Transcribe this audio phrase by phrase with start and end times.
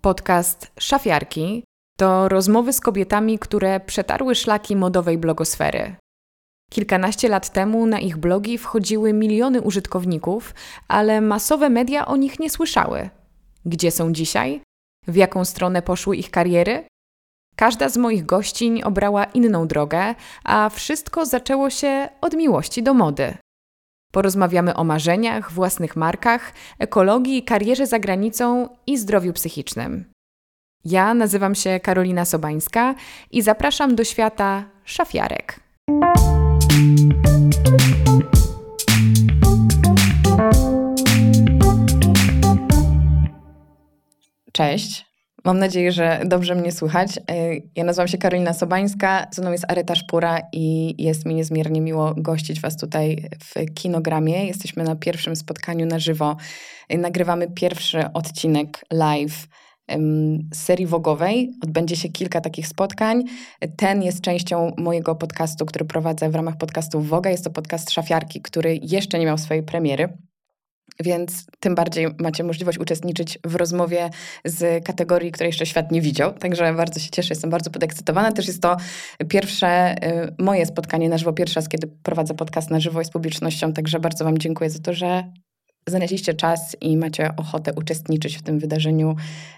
[0.00, 1.64] Podcast Szafiarki
[1.98, 5.96] to rozmowy z kobietami, które przetarły szlaki modowej blogosfery.
[6.70, 10.54] Kilkanaście lat temu na ich blogi wchodziły miliony użytkowników,
[10.88, 13.10] ale masowe media o nich nie słyszały.
[13.64, 14.60] Gdzie są dzisiaj?
[15.06, 16.87] W jaką stronę poszły ich kariery?
[17.58, 20.14] Każda z moich gościń obrała inną drogę,
[20.44, 23.34] a wszystko zaczęło się od miłości do mody.
[24.12, 30.04] Porozmawiamy o marzeniach, własnych markach, ekologii, karierze za granicą i zdrowiu psychicznym.
[30.84, 32.94] Ja nazywam się Karolina Sobańska
[33.30, 35.60] i zapraszam do świata szafiarek.
[44.52, 45.07] Cześć.
[45.48, 47.18] Mam nadzieję, że dobrze mnie słychać.
[47.18, 47.22] E,
[47.76, 52.14] ja nazywam się Karolina Sobańska, ze mną jest Aryta Szpura i jest mi niezmiernie miło
[52.16, 54.46] gościć Was tutaj w Kinogramie.
[54.46, 56.36] Jesteśmy na pierwszym spotkaniu na żywo.
[56.88, 59.48] E, nagrywamy pierwszy odcinek live
[60.54, 61.50] serii wogowej.
[61.62, 63.24] Odbędzie się kilka takich spotkań.
[63.76, 67.30] Ten jest częścią mojego podcastu, który prowadzę w ramach podcastu Woga.
[67.30, 70.27] Jest to podcast Szafiarki, który jeszcze nie miał swojej premiery.
[71.00, 74.10] Więc tym bardziej macie możliwość uczestniczyć w rozmowie
[74.44, 76.32] z kategorii, której jeszcze świat nie widział.
[76.32, 78.32] Także bardzo się cieszę, jestem bardzo podekscytowana.
[78.32, 78.76] Też jest to
[79.28, 83.10] pierwsze y, moje spotkanie na żywo, pierwszy raz, kiedy prowadzę podcast na żywo i z
[83.10, 83.72] publicznością.
[83.72, 85.32] Także bardzo Wam dziękuję za to, że
[85.86, 89.16] znaleźliście czas i macie ochotę uczestniczyć w tym wydarzeniu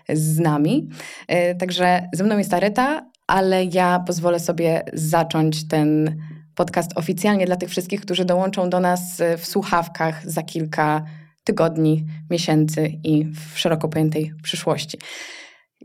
[0.08, 0.88] z nami.
[1.32, 6.20] Y, także ze mną jest Aryta, ale ja pozwolę sobie zacząć ten
[6.54, 11.04] podcast oficjalnie dla tych wszystkich, którzy dołączą do nas w słuchawkach za kilka
[11.44, 14.98] tygodni, miesięcy i w szeroko pojętej przyszłości.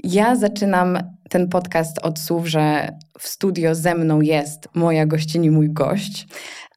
[0.03, 0.98] Ja zaczynam
[1.30, 2.89] ten podcast od słów, że
[3.20, 6.28] w studio ze mną jest moja gościni, mój gość,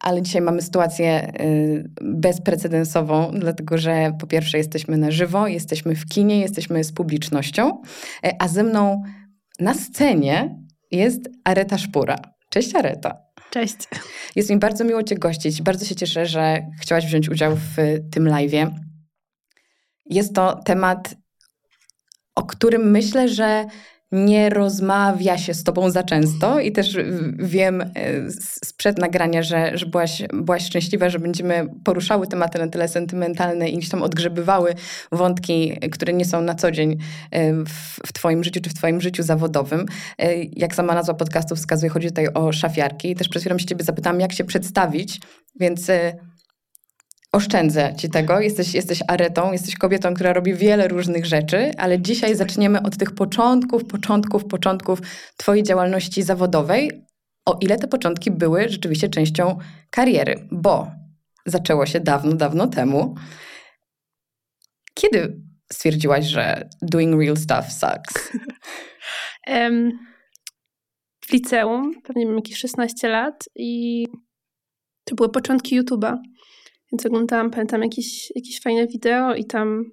[0.01, 6.07] ale dzisiaj mamy sytuację y, bezprecedensową, dlatego że po pierwsze jesteśmy na żywo, jesteśmy w
[6.07, 7.83] kinie, jesteśmy z publicznością,
[8.27, 9.03] y, a ze mną
[9.61, 10.59] na scenie
[10.91, 12.17] jest Areta Szpura.
[12.51, 13.28] Cześć Areta.
[13.51, 13.77] Cześć.
[14.37, 15.63] Jest mi bardzo miło Cię gościć.
[15.63, 17.77] Bardzo się cieszę, że chciałaś wziąć udział w
[18.13, 18.75] tym live'ie.
[20.07, 21.15] Jest to temat,
[22.35, 23.67] o którym myślę, że
[24.13, 26.97] nie rozmawia się z tobą za często i też
[27.39, 27.91] wiem e,
[28.65, 33.77] sprzed nagrania, że, że byłaś, byłaś szczęśliwa, że będziemy poruszały tematy na tyle sentymentalne i
[33.79, 34.75] gdzieś tam odgrzebywały
[35.13, 36.97] wątki, które nie są na co dzień
[37.31, 39.87] e, w, w twoim życiu czy w twoim życiu zawodowym.
[40.19, 43.11] E, jak sama nazwa podcastu wskazuje, chodzi tutaj o szafiarki.
[43.11, 45.21] I też przed chwilą się ciebie zapytałam, jak się przedstawić,
[45.61, 45.91] więc
[47.33, 48.41] Oszczędzę ci tego.
[48.41, 53.15] Jesteś, jesteś aretą, jesteś kobietą, która robi wiele różnych rzeczy, ale dzisiaj zaczniemy od tych
[53.15, 55.01] początków, początków, początków
[55.37, 57.07] Twojej działalności zawodowej.
[57.47, 59.59] O ile te początki były rzeczywiście częścią
[59.91, 60.91] kariery, bo
[61.47, 63.15] zaczęło się dawno, dawno temu.
[64.95, 65.41] Kiedy
[65.73, 68.33] stwierdziłaś, że doing real stuff sucks?
[69.47, 69.99] um,
[71.21, 74.07] w liceum, pewnie miałam jakieś 16 lat i
[75.05, 76.17] to były początki YouTube'a.
[76.93, 79.85] Więc oglądałam, pamiętam, jakieś, jakieś fajne wideo i tam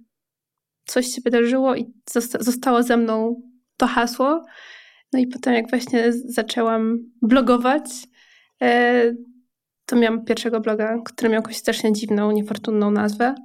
[0.85, 3.41] coś się wydarzyło i zosta zostało ze mną
[3.77, 4.45] to hasło.
[5.13, 7.83] No i potem jak właśnie zaczęłam blogować,
[8.61, 9.13] e,
[9.85, 13.35] to miałam pierwszego bloga, który miał jakąś strasznie dziwną, niefortunną nazwę.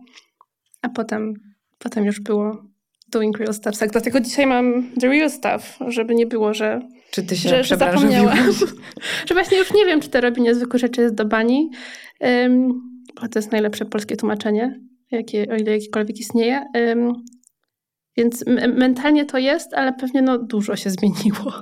[0.82, 1.34] A potem,
[1.78, 2.64] potem już było
[3.08, 3.78] Doing Real Stuff.
[3.78, 7.64] Tak, dlatego dzisiaj mam The Real Stuff, żeby nie było, że Czy ty się że,
[7.64, 8.38] że zapomniałam.
[9.26, 11.70] że właśnie już nie wiem, czy te robienie zwykłych rzeczy do bani.
[12.20, 16.66] Um, to jest najlepsze polskie tłumaczenie, jakie, o ile jakiekolwiek istnieje.
[18.16, 18.44] Więc
[18.74, 21.52] mentalnie to jest, ale pewnie no, dużo się zmieniło.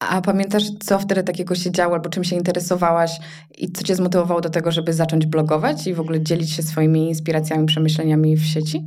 [0.00, 3.10] A pamiętasz, co wtedy takiego się działo, albo czym się interesowałaś
[3.58, 7.08] i co cię zmotywowało do tego, żeby zacząć blogować i w ogóle dzielić się swoimi
[7.08, 8.84] inspiracjami, przemyśleniami w sieci?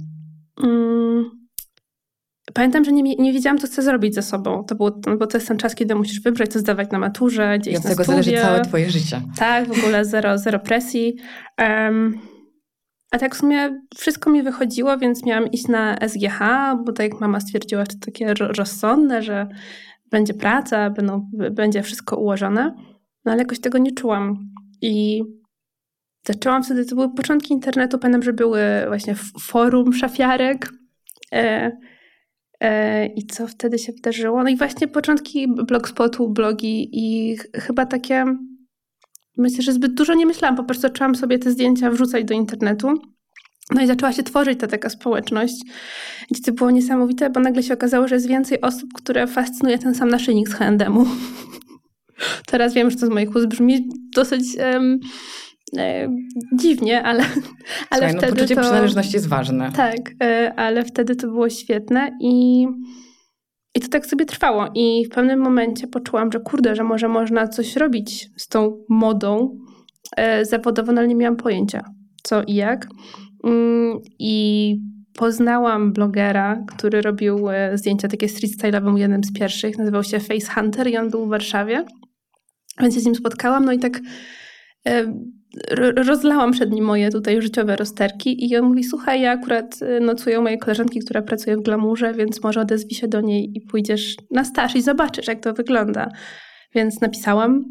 [0.63, 0.87] Mm,
[2.57, 4.63] Pamiętam, że nie, nie wiedziałam, co chcę zrobić ze sobą.
[4.63, 7.59] To było, no bo to jest ten czas, kiedy musisz wybrać, co zdawać na maturze,
[7.59, 8.23] gdzieś I od tego studia.
[8.23, 9.22] zależy całe twoje życie.
[9.38, 11.15] Tak, w ogóle zero, zero presji.
[11.59, 12.19] Um,
[13.12, 16.39] a tak w sumie wszystko mi wychodziło, więc miałam iść na SGH,
[16.86, 19.48] bo tak jak mama stwierdziła, że to takie rozsądne, że
[20.12, 22.75] będzie praca, będą, będzie wszystko ułożone.
[23.25, 24.50] No ale jakoś tego nie czułam.
[24.81, 25.24] I
[26.27, 30.69] zaczęłam wtedy, to były początki internetu, pamiętam, że były właśnie forum szafiarek.
[31.33, 31.71] E,
[33.15, 34.44] I co wtedy się wydarzyło?
[34.44, 38.25] No i właśnie początki blogspotu, blogi i chyba takie,
[39.38, 42.88] myślę, że zbyt dużo nie myślałam, po prostu zaczęłam sobie te zdjęcia wrzucać do internetu.
[43.71, 45.56] No i zaczęła się tworzyć ta taka społeczność,
[46.31, 49.95] gdzie to było niesamowite, bo nagle się okazało, że jest więcej osób, które fascynuje ten
[49.95, 51.06] sam naszyjnik z H&M-u.
[52.51, 54.98] Teraz wiem, że to z moich ust brzmi dosyć um, e,
[56.60, 57.24] dziwnie, ale,
[57.90, 58.62] ale Słuchaj, no, wtedy poczucie to...
[58.62, 59.72] przynależności jest ważne.
[59.75, 62.66] Tak, e, ale wtedy to było świetne i,
[63.75, 64.68] i to tak sobie trwało.
[64.75, 69.58] I w pewnym momencie poczułam, że kurde, że może można coś robić z tą modą
[70.18, 71.84] e, zawodowo, no ale nie miałam pojęcia
[72.28, 72.88] co i jak.
[73.44, 74.75] Mm, I
[75.14, 80.54] poznałam blogera, który robił e, zdjęcia takie street style'owe, jednym z pierwszych, nazywał się Face
[80.54, 81.86] Hunter i on był w Warszawie.
[82.80, 84.00] Więc się z nim spotkałam, no i tak
[84.88, 85.14] e,
[85.95, 90.41] rozlałam przed nim moje tutaj życiowe rozterki i on mówi, słuchaj, ja akurat e, nocuję
[90.41, 94.44] mojej koleżanki, która pracuje w glamurze, więc może odezwij się do niej i pójdziesz na
[94.44, 96.09] staż i zobaczysz, jak to wygląda.
[96.75, 97.63] Więc napisałam.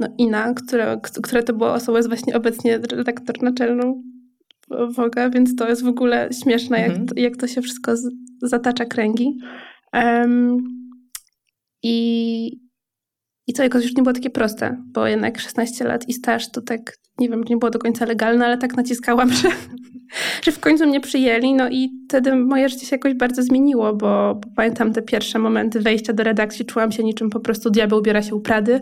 [0.00, 4.02] No Ina, która, która to była osoba, jest właśnie obecnie redaktor naczelną
[4.96, 7.00] Woga, więc to jest w ogóle śmieszne, mhm.
[7.00, 8.10] jak, to, jak to się wszystko z,
[8.42, 9.38] zatacza kręgi.
[9.92, 10.58] Um,
[11.82, 12.50] I
[13.46, 16.62] i co, jakoś już nie było takie proste, bo jednak 16 lat i staż to
[16.62, 19.48] tak, nie wiem, nie było do końca legalne, ale tak naciskałam, że,
[20.42, 21.54] że w końcu mnie przyjęli.
[21.54, 25.80] No i wtedy moje życie się jakoś bardzo zmieniło, bo, bo pamiętam te pierwsze momenty
[25.80, 28.80] wejścia do redakcji, czułam się niczym po prostu diabeł ubiera się u Prady.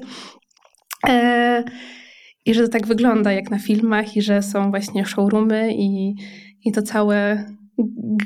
[1.08, 1.64] E,
[2.46, 6.14] I że to tak wygląda jak na filmach i że są właśnie showroomy i,
[6.64, 7.46] i to całe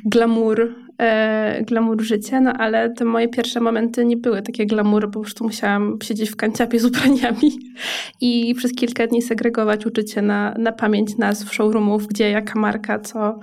[0.04, 1.96] glamour e, glamour
[2.42, 6.30] no ale te moje pierwsze momenty nie były takie glamury, bo po prostu musiałam siedzieć
[6.30, 7.58] w kanciapie z ubraniami
[8.20, 12.98] i przez kilka dni segregować, uczyć się na, na pamięć nazw showroomów, gdzie jaka marka,
[12.98, 13.38] co.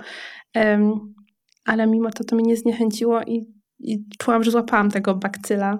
[1.64, 3.46] Ale mimo to to mnie nie zniechęciło i,
[3.80, 5.78] i czułam, że złapałam tego bakcyla.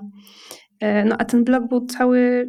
[0.80, 2.48] E, no a ten blog był cały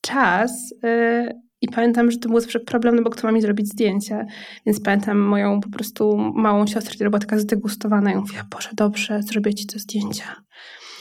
[0.00, 1.28] czas e,
[1.60, 4.26] i pamiętam, że to był zawsze problem, no bo kto ma mi zrobić zdjęcie.
[4.66, 9.22] Więc pamiętam moją po prostu małą siostrę, która była taka zdegustowana i mówiła, Boże, dobrze,
[9.22, 10.24] zrobię ci te zdjęcia.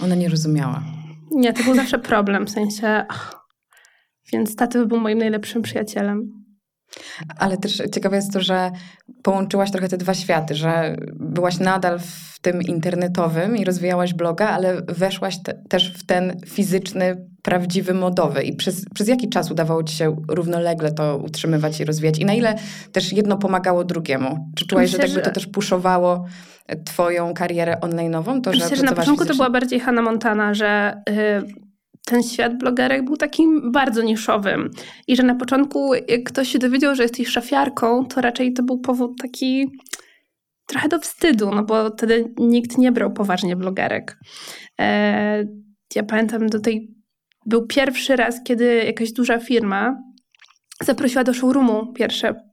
[0.04, 0.84] Ona nie rozumiała.
[1.32, 3.06] Nie, to był zawsze problem, w sensie...
[4.34, 6.32] Więc taty był moim najlepszym przyjacielem.
[7.40, 8.72] Ale też ciekawe jest to, że
[9.24, 14.82] połączyłaś trochę te dwa światy, że byłaś nadal w tym internetowym i rozwijałaś bloga, ale
[14.82, 18.44] weszłaś te, też w ten fizyczny, prawdziwy, modowy.
[18.44, 22.20] I przez, przez jaki czas udawało ci się równolegle to utrzymywać i rozwijać?
[22.20, 22.56] I na ile
[22.92, 24.52] też jedno pomagało drugiemu?
[24.56, 26.26] Czy czułaś, Myślę, że, tak że to też puszowało
[26.86, 28.42] twoją karierę online'ową?
[28.42, 29.28] To, Myślę, że, że na początku fizycznie?
[29.28, 31.02] to była bardziej Hannah Montana, że...
[31.10, 31.68] Yy
[32.06, 34.70] ten świat blogerek był takim bardzo niszowym.
[35.08, 38.80] I że na początku, jak ktoś się dowiedział, że jesteś szafiarką, to raczej to był
[38.80, 39.72] powód taki
[40.68, 44.18] trochę do wstydu, no bo wtedy nikt nie brał poważnie blogerek.
[44.80, 45.46] E,
[45.96, 46.97] ja pamiętam do tej.
[47.48, 50.04] Był pierwszy raz, kiedy jakaś duża firma
[50.84, 52.48] zaprosiła do showroomu pierwsze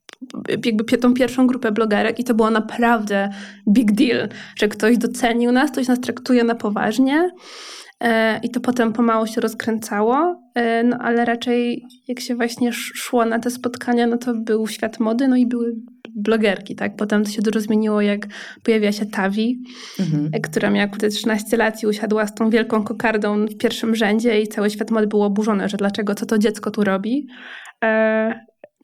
[0.64, 3.30] jakby tą pierwszą grupę blogerek i to było naprawdę
[3.68, 7.30] big deal, że ktoś docenił nas, ktoś nas traktuje na poważnie
[8.42, 13.38] I to potem pomału się rozkręcało, e, no ale raczej jak się właśnie szło na
[13.38, 15.74] te spotkania, no to był świat mody, no i były
[16.14, 16.96] blogerki, tak?
[16.96, 18.26] Potem to się dużo zmieniło, jak
[18.62, 19.62] pojawiła się Tavi,
[20.00, 20.30] mhm.
[20.32, 24.40] E, która miała kurde 13 lat i usiadła z tą wielką kokardą w pierwszym rzędzie
[24.40, 27.26] i cały świat mody był oburzony, że dlaczego, co to dziecko tu robi.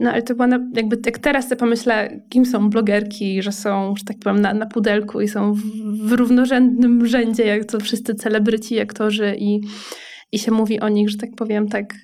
[0.01, 3.95] No ale to była, na, jakby jak teraz sobie pomyślę, kim są blogerki, że są,
[3.97, 5.61] że tak powiem, na, na pudelku i są w,
[6.09, 9.61] w równorzędnym rzędzie, jak to wszyscy celebryci, aktorzy i,
[10.33, 11.95] i się mówi o nich, że tak powiem, tak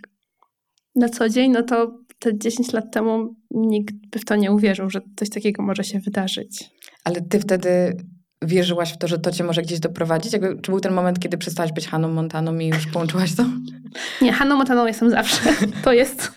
[0.95, 4.91] na co dzień, no to te 10 lat temu nikt by w to nie uwierzył,
[4.91, 6.71] że coś takiego może się wydarzyć.
[7.05, 7.97] Ale ty wtedy
[8.43, 10.33] wierzyłaś w to, że to cię może gdzieś doprowadzić?
[10.33, 13.45] Jakby, czy był ten moment, kiedy przestałaś być Haną Montaną i już połączyłaś to?
[14.23, 15.41] Nie, Haną Montaną jestem zawsze.
[15.85, 16.33] To jest,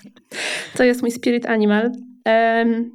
[0.77, 1.91] to jest mój spirit animal.
[2.25, 2.91] Um,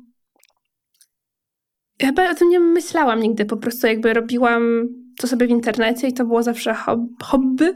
[2.00, 3.44] chyba o tym nie myślałam nigdy.
[3.44, 6.74] Po prostu jakby robiłam to sobie w internecie i to było zawsze
[7.22, 7.74] hobby.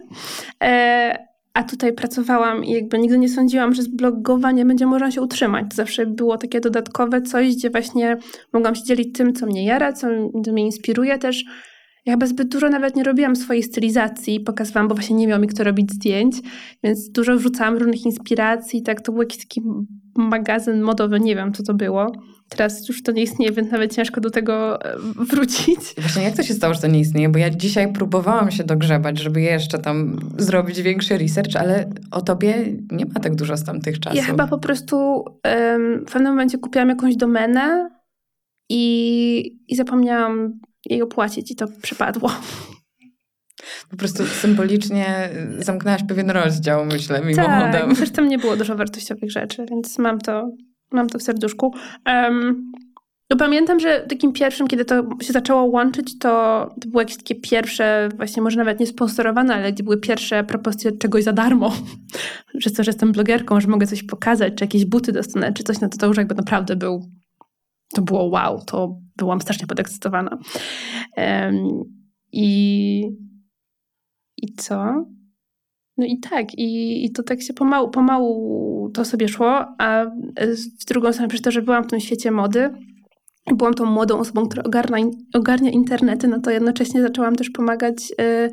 [0.63, 1.28] E,
[1.59, 5.67] a tutaj pracowałam i jakby nigdy nie sądziłam, że z blogowaniem będzie można się utrzymać.
[5.71, 8.17] To zawsze było takie dodatkowe coś, gdzie właśnie
[8.53, 10.07] mogłam się dzielić tym, co mnie jara, co
[10.53, 11.45] mnie inspiruje też.
[12.09, 15.47] Ja chyba zbyt dużo nawet nie robiłam swojej stylizacji, pokazywałam, bo właśnie nie miał mi
[15.47, 16.37] kto robić zdjęć,
[16.85, 19.63] więc dużo wrzucałam różnych inspiracji, tak, to był jakiś taki
[20.17, 22.13] magazyn modowy, nie wiem co to było.
[22.49, 24.97] Teraz już to nie istnieje, więc nawet ciężko do tego e,
[25.31, 25.79] wrócić.
[25.99, 27.29] Właśnie jak to się stało, że to nie istnieje?
[27.29, 32.55] Bo ja dzisiaj próbowałam się dogrzebać, żeby jeszcze tam zrobić większy research, ale o tobie
[32.91, 34.19] nie ma tak dużo z tamtych czasów.
[34.19, 37.91] Ja chyba po prostu um, w pewnym momencie kupiłam jakąś domenę
[38.69, 42.31] i, i zapomniałam jej opłacić i to przypadło.
[43.91, 47.73] Po prostu symbolicznie zamknęłaś pewien rozdział, myślę, mimochodem.
[47.73, 50.51] Tak, przecież tam nie było dużo wartościowych rzeczy, więc mam to,
[50.93, 51.75] mam to w serduszku.
[52.07, 52.73] Um,
[53.31, 56.29] No pamiętam, że takim pierwszym, kiedy to się zaczęło łączyć, to,
[56.81, 60.93] to były jakieś takie pierwsze, właśnie może nawet nie sponsorowane, ale gdzie były pierwsze propozycje
[60.93, 61.73] czegoś za darmo.
[62.55, 65.81] że to, że jestem blogerką, że mogę coś pokazać, czy jakieś buty dostanę, czy coś,
[65.81, 67.11] no to to już jakby naprawdę był,
[67.95, 70.39] to było wow, to byłam strasznie podekscytowana.
[71.17, 71.83] Um,
[72.33, 73.03] I
[74.43, 75.05] i co?
[75.97, 80.05] No i tak, i, i to tak się pomału, pomału to sobie szło, a
[80.53, 82.71] z drugą stronę przez to, że byłam w tym świecie mody,
[83.57, 84.99] byłam tą młodą osobą, która ogarnia,
[85.35, 88.51] ogarnia internety, no to jednocześnie zaczęłam też pomagać y,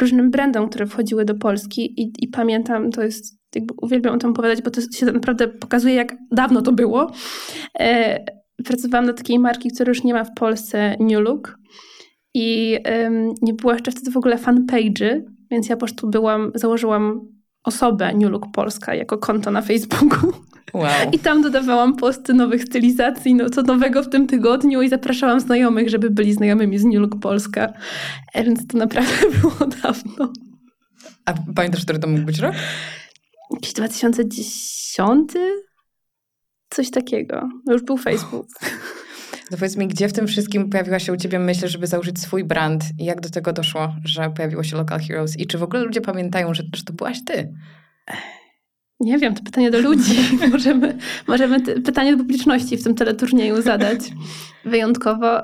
[0.00, 4.30] różnym brandom, które wchodziły do Polski i, i pamiętam, to jest, jakby uwielbiam o tym
[4.30, 7.10] opowiadać, bo to się naprawdę pokazuje, jak dawno to było.
[7.80, 7.84] Y,
[8.64, 11.58] pracowałam na takiej marki, która już nie ma w Polsce, New Look
[12.34, 12.78] i
[13.42, 17.20] nie było jeszcze wtedy w ogóle fanpage'y, więc ja po prostu byłam, założyłam
[17.64, 20.32] osobę New Look Polska jako konto na Facebooku.
[20.74, 21.10] Wow.
[21.14, 25.88] I tam dodawałam posty nowych stylizacji, no co nowego w tym tygodniu i zapraszałam znajomych,
[25.88, 27.72] żeby byli znajomymi z New Look Polska.
[28.34, 30.32] E, więc to naprawdę było dawno.
[31.24, 32.54] A pamiętasz, który to mógł być rok?
[33.50, 35.32] Jakiś 2010?
[36.70, 37.48] Coś takiego.
[37.66, 38.46] No już był Facebook.
[39.50, 42.44] To powiedz mi, gdzie w tym wszystkim pojawiła się u ciebie myśl, żeby założyć swój
[42.44, 42.84] brand?
[42.98, 45.38] I jak do tego doszło, że pojawiło się Local Heroes?
[45.38, 47.54] I czy w ogóle ludzie pamiętają, że, że to byłaś ty?
[49.00, 50.16] Nie wiem, to pytanie do ludzi.
[50.52, 50.98] możemy
[51.28, 54.00] możemy pytanie do publiczności w tym teleturnieju zadać
[54.64, 55.42] wyjątkowo.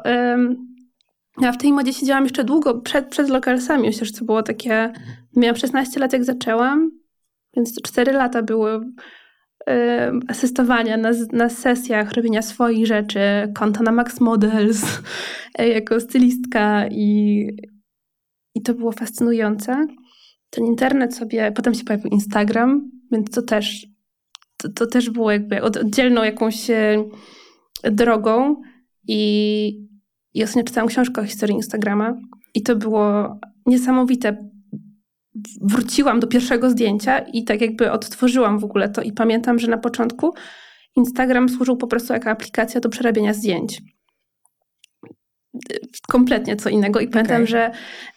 [1.40, 3.86] Ja w tej modzie siedziałam jeszcze długo przed, przed lokalsami.
[3.86, 4.92] Myślę, że to było takie...
[5.36, 6.90] Miałam 16 lat, jak zaczęłam,
[7.56, 8.80] więc to 4 lata były
[10.28, 13.20] asystowania na, na sesjach, robienia swoich rzeczy,
[13.54, 15.02] konta na Max Models
[15.74, 17.46] jako stylistka i,
[18.54, 19.86] i to było fascynujące.
[20.50, 23.86] Ten internet sobie, potem się pojawił Instagram, więc to też,
[24.56, 27.04] to, to też było jakby oddzielną jakąś e,
[27.82, 28.62] drogą
[29.08, 29.86] i,
[30.34, 32.14] i ostatnio czytałam książkę o historii Instagrama
[32.54, 34.36] i to było niesamowite
[35.60, 39.78] wróciłam do pierwszego zdjęcia i tak jakby odtworzyłam w ogóle to i pamiętam, że na
[39.78, 40.34] początku
[40.96, 43.82] Instagram służył po prostu jako aplikacja do przerabiania zdjęć.
[46.08, 47.46] Kompletnie co innego i pamiętam, okay.
[47.46, 47.70] że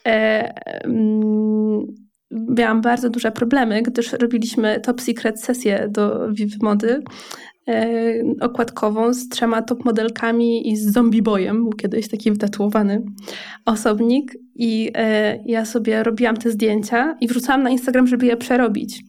[0.05, 0.53] e,
[0.85, 1.85] mm,
[2.31, 7.03] miałam bardzo duże problemy, gdyż robiliśmy top secret sesję do Viv Mody
[8.41, 13.03] okładkową z trzema top modelkami i z zombie boyem, był kiedyś taki wytatuowany
[13.65, 19.03] osobnik i e, ja sobie robiłam te zdjęcia i wrzucałam na Instagram, żeby je przerobić.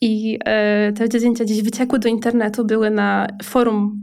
[0.00, 4.02] I e, te zdjęcia gdzieś wyciekły do internetu, były na forum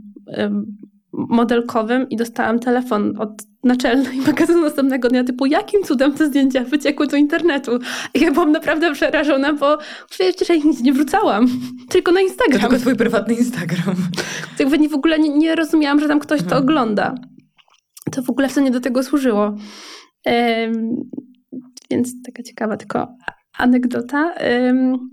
[1.12, 7.06] modelkowym i dostałam telefon od naczelnej magazynu następnego dnia typu jakim cudem te zdjęcia wyciekły
[7.06, 7.78] do internetu.
[8.14, 9.78] I ja byłam naprawdę przerażona, bo
[10.10, 11.46] przecież ja ich nic nie wrzucałam.
[11.92, 12.60] Tylko na Instagram.
[12.60, 13.96] To tylko twój prywatny Instagram.
[14.56, 16.50] To jakby w ogóle nie, nie rozumiałam, że tam ktoś mhm.
[16.50, 17.14] to ogląda.
[18.12, 19.56] To w ogóle wcale nie do tego służyło.
[20.26, 20.96] Um,
[21.90, 23.08] więc taka ciekawa tylko
[23.58, 24.34] anegdota.
[24.66, 25.10] Um,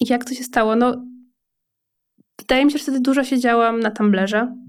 [0.00, 0.76] jak to się stało?
[0.76, 1.04] No,
[2.38, 4.63] wydaje mi się, że wtedy dużo siedziałam na Tumblerze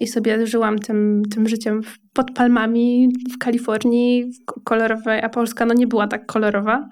[0.00, 1.80] i sobie żyłam tym, tym życiem
[2.12, 4.32] pod palmami w Kalifornii,
[4.64, 6.88] kolorowej, a Polska no nie była tak kolorowa.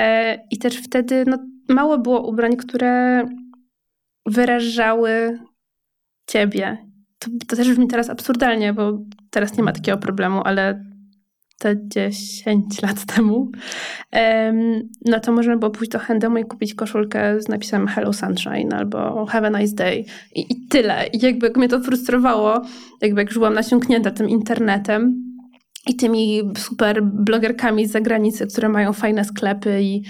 [0.00, 1.38] E, I też wtedy no,
[1.68, 3.24] mało było ubrań, które
[4.26, 5.38] wyrażały
[6.26, 6.78] ciebie.
[7.18, 8.98] To, to też brzmi teraz absurdalnie, bo
[9.30, 10.84] teraz nie ma takiego problemu, ale
[11.58, 13.50] te 10 lat temu,
[15.04, 19.26] no to można było pójść do Handemu i kupić koszulkę z napisem Hello Sunshine albo
[19.26, 20.04] Have a nice day.
[20.34, 21.06] I, i tyle.
[21.12, 22.62] I jakby mnie to frustrowało,
[23.02, 25.24] jakby jak żyłam nasiąknięta tym internetem
[25.86, 30.02] i tymi super blogerkami z zagranicy, które mają fajne sklepy i,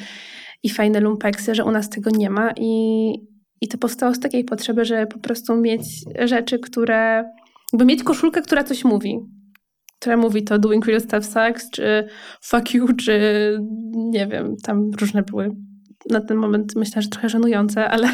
[0.63, 2.51] i fajne lumpeksy, że u nas tego nie ma.
[2.57, 3.13] I,
[3.61, 5.83] i to powstało z takiej potrzeby, żeby po prostu mieć
[6.25, 7.25] rzeczy, które,
[7.73, 9.19] jakby mieć koszulkę, która coś mówi
[9.99, 12.09] która mówi to doing real stuff sucks, czy
[12.41, 13.21] fuck you, czy
[13.95, 15.51] nie wiem, tam różne były
[16.11, 18.09] na ten moment myślę, że trochę żenujące, ale,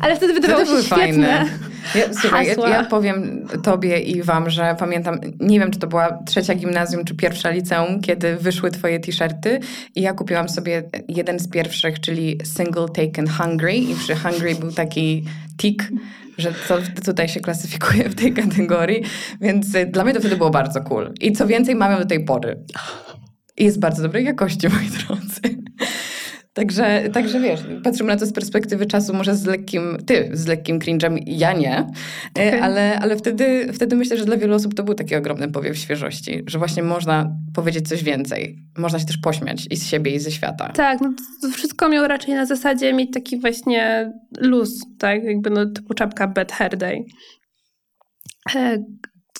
[0.00, 0.96] ale wtedy wydawało się świetne.
[0.96, 1.46] Fajne.
[1.94, 6.18] Ja, słuchaj, ja, ja, powiem tobie i wam, że pamiętam, nie wiem, czy to była
[6.26, 9.60] trzecia gimnazjum, czy pierwsza liceum, kiedy wyszły twoje t-shirty
[9.94, 14.72] i ja kupiłam sobie jeden z pierwszych, czyli Single Taken Hungry i przy Hungry był
[14.72, 15.24] taki
[15.56, 15.88] tik
[16.38, 19.02] że co tutaj się klasyfikuje w tej kategorii,
[19.40, 21.12] więc y, dla mnie to wtedy było bardzo cool.
[21.20, 22.64] I co więcej, mam ją do tej pory.
[23.56, 25.61] I jest bardzo dobrej jakości, moi drodzy.
[26.54, 30.78] Także, także wiesz, patrzymy na to z perspektywy czasu, może z lekkim, ty z lekkim
[30.78, 32.62] cringe'em, ja nie, e, okay.
[32.62, 36.42] ale, ale wtedy, wtedy myślę, że dla wielu osób to był taki ogromny powiew świeżości,
[36.46, 38.58] że właśnie można powiedzieć coś więcej.
[38.78, 40.68] Można się też pośmiać i z siebie, i ze świata.
[40.68, 45.66] Tak, no to wszystko miało raczej na zasadzie mieć taki właśnie luz, tak, jakby no
[45.66, 47.04] typu czapka Bad Hair Day,
[48.54, 48.78] e,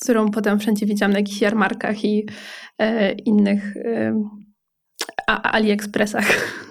[0.00, 2.28] którą potem wszędzie widziałam na jakichś jarmarkach i
[2.78, 4.22] e, innych e,
[5.26, 6.62] AliExpressach.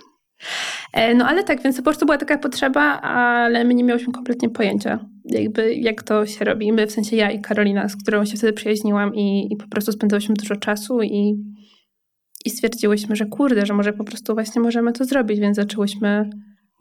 [0.94, 4.50] E, no ale tak, więc po prostu była taka potrzeba, ale my nie miałyśmy kompletnie
[4.50, 6.72] pojęcia, jakby jak to się robi.
[6.74, 9.92] My, w sensie ja i Karolina, z którą się wtedy przyjaźniłam i, i po prostu
[9.92, 11.36] spędzałyśmy dużo czasu i,
[12.46, 16.30] i stwierdziłyśmy, że kurde, że może po prostu właśnie możemy to zrobić, więc zaczęłyśmy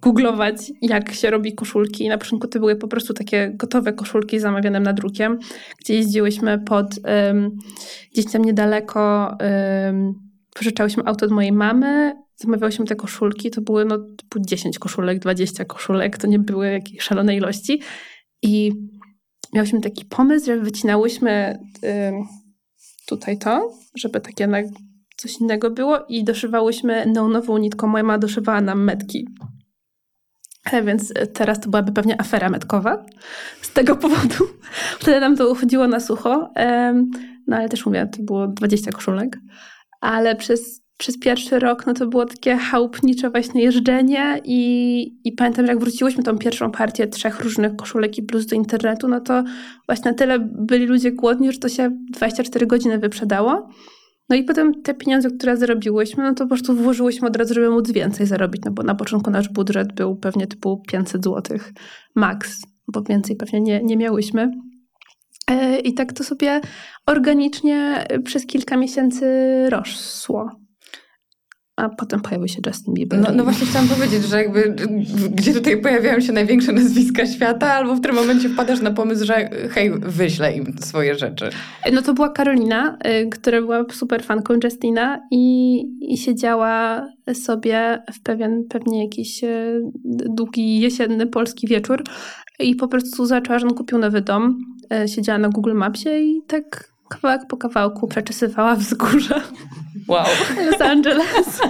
[0.02, 2.08] googlować, jak się robi koszulki.
[2.08, 5.38] Na początku to były po prostu takie gotowe koszulki zamawiane na drukiem,
[5.80, 7.50] gdzie jeździłyśmy pod um,
[8.12, 9.36] gdzieś tam niedaleko
[9.86, 15.18] um, pożyczałyśmy auto od mojej mamy, zamawiałyśmy te koszulki, to były no typu 10 koszulek,
[15.18, 17.80] 20 koszulek, to nie były jakieś szalone ilości.
[18.42, 18.72] I
[19.54, 21.58] miałyśmy taki pomysł, że wycinałyśmy
[23.06, 24.58] tutaj to, żeby takie na
[25.16, 27.86] coś innego było i doszywałyśmy neonową nitką.
[27.86, 29.28] Moja mama doszywała nam metki.
[30.72, 33.04] E, więc teraz to byłaby pewnie afera metkowa
[33.62, 34.44] z tego powodu.
[35.00, 36.50] Wtedy nam to uchodziło na sucho.
[37.46, 39.38] No ale też mówię, to było 20 koszulek
[40.00, 45.66] ale przez, przez pierwszy rok no to było takie chałupnicze właśnie jeżdżenie i, i pamiętam,
[45.66, 49.44] jak wróciłyśmy tą pierwszą partię trzech różnych koszulek i bluz do internetu, no to
[49.86, 53.68] właśnie na tyle byli ludzie głodni, że to się 24 godziny wyprzedało.
[54.28, 57.70] No i potem te pieniądze, które zarobiłyśmy, no to po prostu włożyłyśmy od razu, żeby
[57.70, 61.58] móc więcej zarobić, no bo na początku nasz budżet był pewnie typu 500 zł
[62.14, 64.50] max, bo więcej pewnie nie, nie miałyśmy.
[65.50, 66.60] E, I tak to sobie
[67.06, 69.26] organicznie przez kilka miesięcy
[69.70, 70.50] rosło.
[71.76, 73.20] A potem pojawił się Justin Bieber.
[73.20, 74.74] No, no właśnie chciałam powiedzieć, że jakby
[75.30, 79.50] gdzie tutaj pojawiają się największe nazwiska świata, albo w którym momencie wpadasz na pomysł, że
[79.70, 81.50] hej, wyślę im swoje rzeczy.
[81.92, 82.98] No to była Karolina,
[83.30, 89.40] która była super fanką Justina i, i siedziała sobie w pewien, pewnie jakiś
[90.28, 92.02] długi jesienny polski wieczór
[92.60, 94.58] i po prostu zaczęła, że on kupił nowy dom
[94.92, 99.42] E, siedziała na Google Mapsie i tak kawałek po kawałku przeczesywała wzgórza.
[100.08, 100.24] Wow.
[100.70, 101.60] Los Angeles.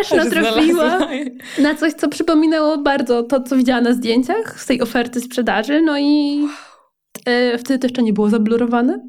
[0.00, 0.98] Aż natrafiła
[1.58, 5.82] na coś, co przypominało bardzo to, co widziała na zdjęciach z tej oferty sprzedaży.
[5.82, 6.40] No i
[7.26, 9.06] e, wtedy to jeszcze nie było zablurowane.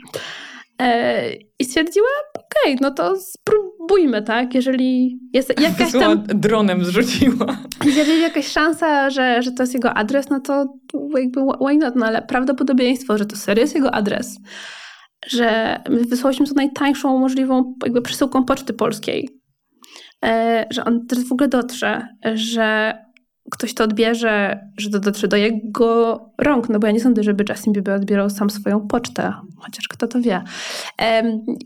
[0.82, 2.08] E, I stwierdziła,
[2.52, 4.56] okej, okay, no to spróbujmy, tak?
[4.56, 6.24] Jeżeli jest jakaś tam...
[6.26, 7.58] dronem zrzuciła.
[7.86, 10.66] Jeżeli jakaś szansa, że, że to jest jego adres, no to
[11.18, 11.96] jakby why not?
[11.96, 14.38] No ale prawdopodobieństwo, że to serio jest jego adres,
[15.28, 19.30] że my wysłałyśmy to najtańszą możliwą jakby przesyłką poczty polskiej,
[20.26, 22.98] e, że on teraz w ogóle dotrze, że
[23.52, 27.46] ktoś to odbierze, że to dotrze do jego rąk, no bo ja nie sądzę, żeby
[27.50, 30.44] Justin Bieber odbierał sam swoją pocztę, chociaż kto to wie.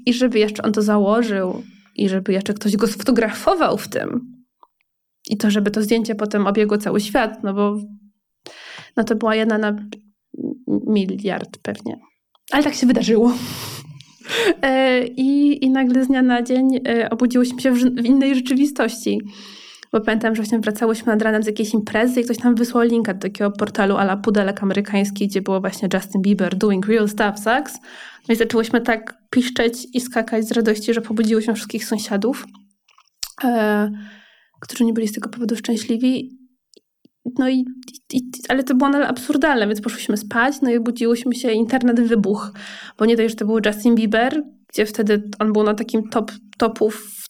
[0.05, 1.63] I żeby jeszcze on to założył
[1.95, 4.35] i żeby jeszcze ktoś go sfotografował w tym.
[5.29, 7.77] I to, żeby to zdjęcie potem obiegło cały świat, no bo
[8.97, 9.75] no to była jedna na
[10.67, 11.99] miliard pewnie.
[12.51, 13.33] Ale tak się wydarzyło.
[14.61, 19.21] E, I, I nagle z dnia na dzień e, obudziłyśmy się w, w innej rzeczywistości.
[19.91, 23.13] Bo pamiętam, że właśnie wracałyśmy nad ranem z jakiejś imprezy i ktoś nam wysłał linka
[23.13, 27.79] do takiego portalu ala Pudelek amerykański, gdzie było właśnie Justin Bieber doing real stuff sucks.
[28.27, 32.45] No i zaczęłyśmy tak piszczeć i skakać z radości, że pobudziłyśmy wszystkich sąsiadów,
[33.43, 33.91] e,
[34.61, 36.37] którzy nie byli z tego powodu szczęśliwi.
[37.39, 37.65] No i,
[38.13, 42.51] i, ale to było nadal absurdalne, więc poszłyśmy spać, no i budziłyśmy się, internet wybuch,
[42.97, 44.43] bo nie dość, że to był Justin Bieber,
[44.73, 47.24] gdzie wtedy on był na takim top topów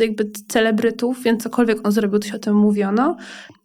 [0.00, 3.16] jakby celebrytów, więc cokolwiek on zrobił, to się o tym mówiono.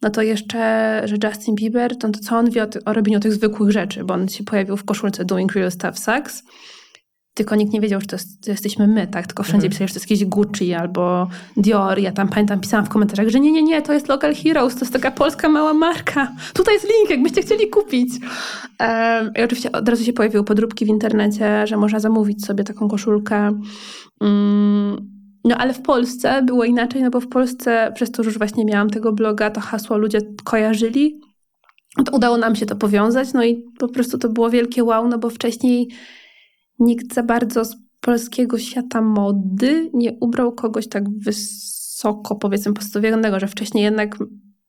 [0.01, 3.33] No to jeszcze, że Justin Bieber, to, to co on wie o, o robieniu tych
[3.33, 6.43] zwykłych rzeczy, bo on się pojawił w koszulce Doing Real Stuff Sucks,
[7.35, 9.27] tylko nikt nie wiedział, że to, jest, to jesteśmy my, tak?
[9.27, 9.71] Tylko wszędzie mhm.
[9.71, 11.99] pisali, że to jest jakieś Gucci albo Dior.
[11.99, 14.79] Ja tam pamiętam, pisałam w komentarzach, że nie, nie, nie, to jest Local Heroes, to
[14.79, 16.31] jest taka polska mała marka.
[16.53, 18.09] Tutaj jest link, jakbyście chcieli kupić.
[18.79, 22.89] Um, I oczywiście od razu się pojawiły podróbki w internecie, że można zamówić sobie taką
[22.89, 23.59] koszulkę.
[24.21, 25.14] Um,
[25.45, 28.65] no ale w Polsce było inaczej, no bo w Polsce, przez to, że już właśnie
[28.65, 31.19] miałam tego bloga, to hasło ludzie kojarzyli.
[32.05, 35.17] To udało nam się to powiązać, no i po prostu to było wielkie wow, no
[35.17, 35.87] bo wcześniej
[36.79, 43.47] nikt za bardzo z polskiego świata mody nie ubrał kogoś tak wysoko, powiedzmy, postawionego, że
[43.47, 44.17] wcześniej jednak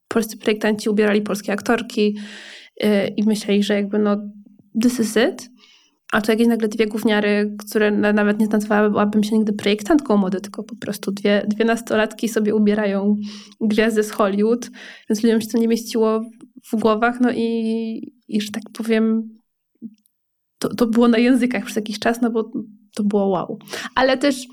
[0.09, 2.17] polscy projektanci ubierali polskie aktorki
[2.81, 4.17] yy, i myśleli, że jakby no
[4.83, 5.51] this is it.
[6.17, 10.63] A to jakieś nagle dwie gówniary, które nawet nie nazwałabym się nigdy projektantką mody, tylko
[10.63, 13.17] po prostu dwie, dwie nastolatki sobie ubierają
[13.61, 14.71] gwiazdy z Hollywood,
[15.09, 16.21] więc ludziom się to nie mieściło
[16.73, 19.29] w głowach, no i, i że tak powiem,
[20.59, 22.51] to, to było na językach przez jakiś czas, no bo
[22.95, 23.59] to było wow.
[23.95, 24.47] Ale też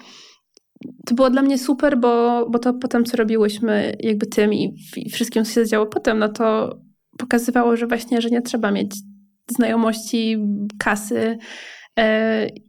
[1.05, 5.09] to było dla mnie super, bo, bo to potem, co robiłyśmy jakby tym i, i
[5.09, 6.77] wszystkim, co się zadziało potem, no to
[7.17, 8.95] pokazywało, że właśnie, że nie trzeba mieć
[9.47, 10.37] znajomości,
[10.79, 11.37] kasy
[11.97, 12.03] yy,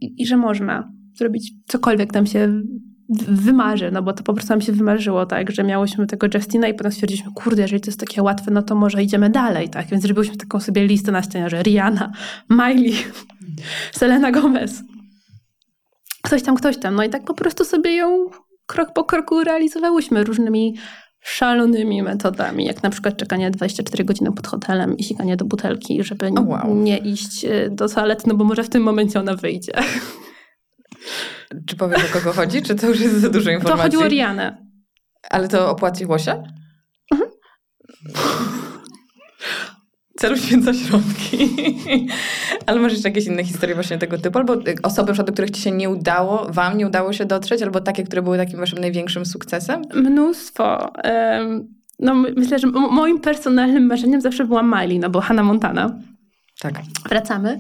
[0.01, 2.63] i że można zrobić cokolwiek tam się
[3.29, 6.75] wymarzy, no bo to po prostu nam się wymarzyło, tak, że miałyśmy tego Justina i
[6.75, 10.03] potem stwierdziliśmy, kurde, jeżeli to jest takie łatwe, no to może idziemy dalej, tak, więc
[10.03, 12.13] zrobiłyśmy taką sobie listę na ścianie, że Rihanna,
[12.51, 12.95] Miley,
[13.99, 14.83] Selena Gomez,
[16.23, 18.27] ktoś tam, ktoś tam, no i tak po prostu sobie ją
[18.67, 20.75] krok po kroku realizowałyśmy różnymi
[21.25, 26.27] szalonymi metodami, jak na przykład czekanie 24 godziny pod hotelem i sikanie do butelki, żeby
[26.27, 26.75] oh, wow.
[26.75, 29.73] nie iść y, do toalety, no bo może w tym momencie ona wyjdzie.
[31.67, 33.77] Czy powiesz o kogo chodzi, czy to już jest za dużo informacji?
[33.79, 34.67] To chodziło o Rianę.
[35.31, 36.43] Ale to opłaciło się?
[37.13, 37.31] Mhm.
[40.16, 41.57] Celu święca środki.
[42.66, 44.38] Ale masz jeszcze jakieś inne historie właśnie tego typu?
[44.38, 47.62] Albo osoby, do których ci się nie udało, wam nie udało się dotrzeć?
[47.62, 49.83] Albo takie, które były takim waszym największym sukcesem?
[49.94, 50.92] Mnóstwo.
[51.98, 55.98] No myślę, że moim personalnym marzeniem zawsze była Miley, no bo Hannah Montana.
[56.61, 56.74] Tak.
[57.09, 57.59] Wracamy.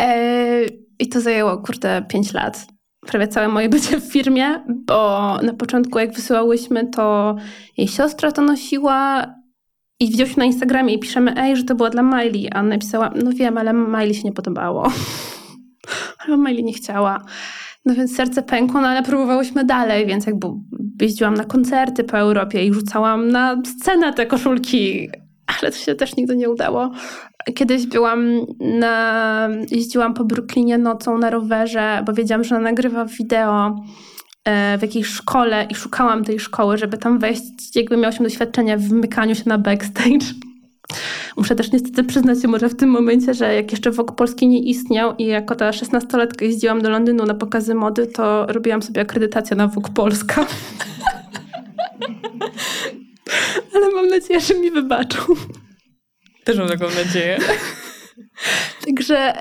[0.00, 0.60] E,
[0.98, 2.66] I to zajęło, kurde, 5 lat
[3.06, 7.36] prawie całe moje bycie w firmie, bo na początku jak wysyłałyśmy, to
[7.76, 9.26] jej siostra to nosiła
[10.04, 13.30] i widzieliśmy na Instagramie i piszemy, ej, że to było dla Miley, a napisała, no
[13.32, 14.92] wiem, ale Miley się nie podobało.
[16.26, 17.24] ale Miley nie chciała.
[17.84, 20.46] No więc serce pękło, no ale próbowałyśmy dalej, więc jakby
[21.00, 25.08] jeździłam na koncerty po Europie i rzucałam na scenę te koszulki,
[25.46, 26.90] ale to się też nigdy nie udało.
[27.54, 33.76] Kiedyś byłam na, jeździłam po Brooklynie nocą na rowerze, bo wiedziałam, że ona nagrywa wideo
[34.78, 37.42] w jakiejś szkole i szukałam tej szkoły, żeby tam wejść,
[37.74, 40.26] jakby miałyśmy doświadczenie w wymykaniu się na backstage.
[41.36, 44.58] Muszę też niestety przyznać się może w tym momencie, że jak jeszcze Wok Polski nie
[44.58, 49.56] istniał i jako ta szesnastolatka jeździłam do Londynu na pokazy mody, to robiłam sobie akredytację
[49.56, 50.46] na Wok Polska.
[53.74, 55.18] Ale mam nadzieję, że mi wybaczą.
[56.44, 57.38] Też mam taką nadzieję.
[58.86, 59.32] Także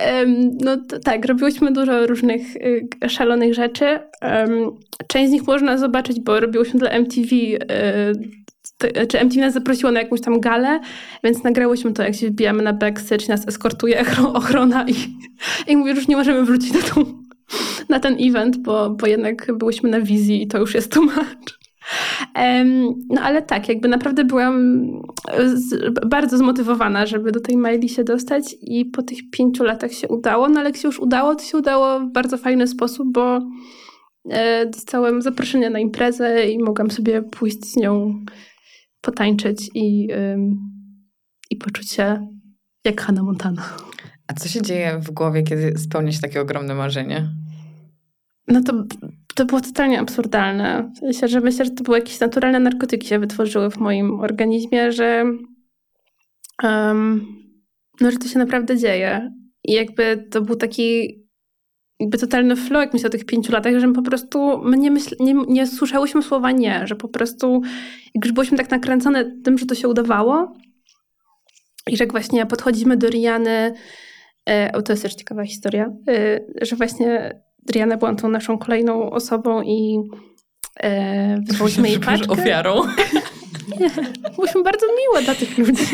[0.61, 3.99] no tak, robiłyśmy dużo różnych y, szalonych rzeczy.
[5.07, 10.01] Część z nich można zobaczyć, bo robiłyśmy dla MTV, y, czy MTV nas zaprosiło na
[10.01, 10.79] jakąś tam galę,
[11.23, 14.93] więc nagrałyśmy to, jak się wbijamy na backstage, nas eskortuje ochrona i,
[15.71, 17.05] i mówię, że już nie możemy wrócić na, tą,
[17.89, 21.62] na ten event, bo, bo jednak byłyśmy na wizji i to już jest tłumacz.
[23.09, 24.83] No ale tak, jakby naprawdę byłam
[26.07, 30.49] bardzo zmotywowana, żeby do tej maili się dostać i po tych pięciu latach się udało.
[30.49, 33.39] No ale jak się już udało, to się udało w bardzo fajny sposób, bo
[34.29, 38.23] e, dostałem zaproszenie na imprezę i mogłam sobie pójść z nią
[39.01, 40.07] potańczyć i,
[41.49, 42.27] i poczuć się
[42.85, 43.63] jak Hannah Montana.
[44.27, 47.29] A co się dzieje w głowie, kiedy spełnia się takie ogromne marzenie?
[48.47, 48.83] No to
[49.35, 50.91] to było totalnie absurdalne.
[51.01, 55.25] Myślę, że myślę, że to były jakieś naturalne narkotyki się wytworzyły w moim organizmie, że,
[56.63, 57.25] um,
[58.01, 59.31] no, że to się naprawdę dzieje.
[59.63, 61.19] I jakby to był taki
[61.99, 65.15] jakby totalny flow, jak myślę o tych pięciu latach, że po prostu my nie, myśl,
[65.19, 67.61] nie, nie słyszałyśmy słowa nie, że po prostu
[68.23, 70.53] już byliśmy tak nakręcone tym, że to się udawało
[71.87, 73.73] i że jak właśnie podchodzimy do Riany,
[74.45, 79.61] e, to jest też ciekawa historia, e, że właśnie Driana była tą naszą kolejną osobą
[79.61, 79.99] i
[80.79, 82.31] e, wysłałyśmy jej paczkę.
[82.31, 82.81] ofiarą.
[83.79, 83.89] nie,
[84.35, 85.85] byłyśmy bardzo miłe dla tych ludzi.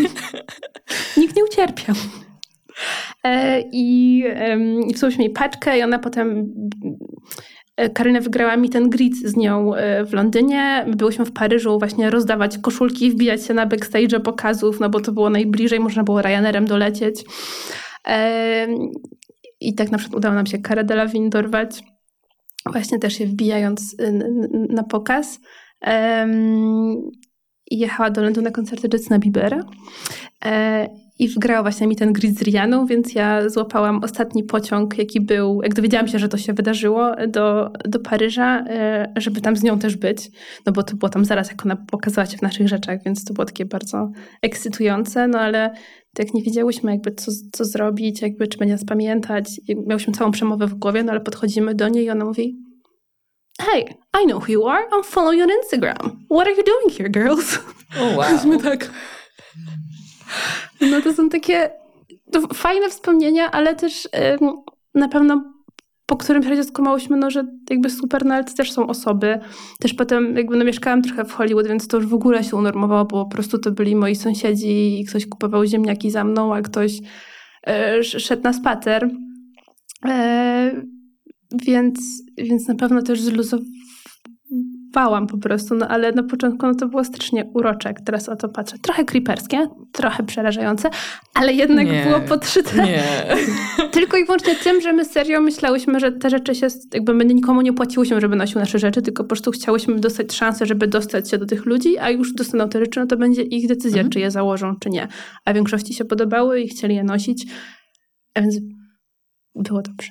[1.17, 1.95] Nikt nie ucierpiał.
[3.23, 4.57] E, I e,
[4.91, 6.53] wysłałyśmy jej paczkę i ona potem
[7.77, 10.85] e, Karyna wygrała mi ten grid z nią e, w Londynie.
[10.87, 15.11] My byłyśmy w Paryżu właśnie rozdawać koszulki, wbijać się na backstage pokazów, no bo to
[15.11, 17.23] było najbliżej, można było Ryanerem dolecieć.
[19.61, 21.83] E, i tak na przykład udało nam się Cara Delevingne dorwać,
[22.65, 23.95] właśnie też się wbijając
[24.69, 25.39] na pokaz.
[27.71, 29.63] I jechała do Londynu na koncerty Justina Biebera.
[31.19, 35.61] I wgrała właśnie mi ten grid z Rianą, więc ja złapałam ostatni pociąg, jaki był,
[35.63, 39.79] jak dowiedziałam się, że to się wydarzyło, do, do Paryża, e, żeby tam z nią
[39.79, 40.31] też być.
[40.65, 43.33] No bo to było tam zaraz, jak ona pokazała się w naszych rzeczach, więc to
[43.33, 45.73] było takie bardzo ekscytujące, no ale
[46.19, 49.61] jak nie wiedziałyśmy jakby co, co zrobić, jakby czy będzie nas pamiętać.
[49.87, 52.57] Miałyśmy całą przemowę w głowie, no ale podchodzimy do niej i ona mówi
[53.61, 53.81] Hey,
[54.23, 54.87] I know who you are.
[54.91, 56.25] I'm following you on Instagram.
[56.31, 57.59] What are you doing here, girls?
[57.99, 58.61] Oh, wow.
[58.63, 58.89] tak.
[60.81, 61.69] No to są takie
[62.31, 64.09] to fajne wspomnienia, ale też
[64.93, 65.59] na pewno
[66.09, 69.39] po którym razie skumałyśmy, no, że jakby super, no ale to też są osoby.
[69.79, 73.05] Też potem jakby no, mieszkałam trochę w Hollywood, więc to już w ogóle się unormowało,
[73.05, 76.91] bo po prostu to byli moi sąsiedzi i ktoś kupował ziemniaki za mną, a ktoś
[77.67, 79.09] e, szedł na spacer.
[80.05, 80.83] E,
[81.65, 81.99] więc,
[82.37, 83.79] więc na pewno też zluzowałam
[84.93, 88.35] bałam po prostu, no ale na początku no to było strasznie urocze, jak teraz o
[88.35, 88.77] to patrzę.
[88.81, 90.89] Trochę creeperskie, trochę przerażające,
[91.33, 92.87] ale jednak nie, było podszyte
[93.91, 97.61] tylko i wyłącznie tym, że my serio myślałyśmy, że te rzeczy się, jakby my nikomu
[97.61, 101.37] nie płaciłyśmy, żeby nosił nasze rzeczy, tylko po prostu chciałyśmy dostać szansę, żeby dostać się
[101.37, 104.11] do tych ludzi, a już dostaną te rzeczy, no to będzie ich decyzja, mhm.
[104.11, 105.07] czy je założą, czy nie.
[105.45, 107.45] A większości się podobały i chcieli je nosić,
[108.33, 108.55] a więc
[109.55, 110.09] było dobrze.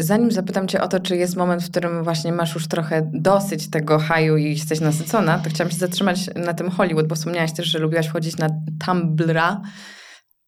[0.00, 3.70] Zanim zapytam Cię o to, czy jest moment, w którym właśnie masz już trochę dosyć
[3.70, 7.66] tego haju i jesteś nasycona, to chciałam się zatrzymać na tym Hollywood, bo wspomniałaś też,
[7.66, 8.48] że lubiłaś wchodzić na
[8.86, 9.62] Tumblra,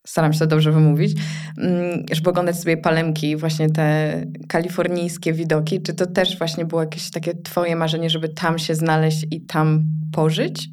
[0.06, 1.20] staram się to dobrze wymówić,
[1.58, 5.82] mm, żeby oglądać sobie palemki, właśnie te kalifornijskie widoki.
[5.82, 9.84] Czy to też właśnie było jakieś takie Twoje marzenie, żeby tam się znaleźć i tam
[10.12, 10.68] pożyć?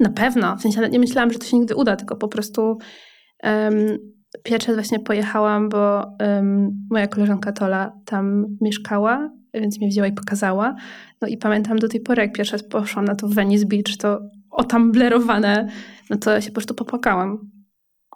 [0.00, 0.56] Na pewno.
[0.56, 2.78] W sensie nie myślałam, że to się nigdy uda, tylko po prostu
[3.42, 3.98] um,
[4.42, 10.74] Pierwszy właśnie pojechałam, bo um, moja koleżanka Tola tam mieszkała, więc mnie wzięła i pokazała.
[11.20, 14.20] No i pamiętam do tej pory, jak pierwszy raz poszłam na to Venice Beach, to
[14.50, 15.68] otamblerowane,
[16.10, 17.38] no to się po prostu popłakałam.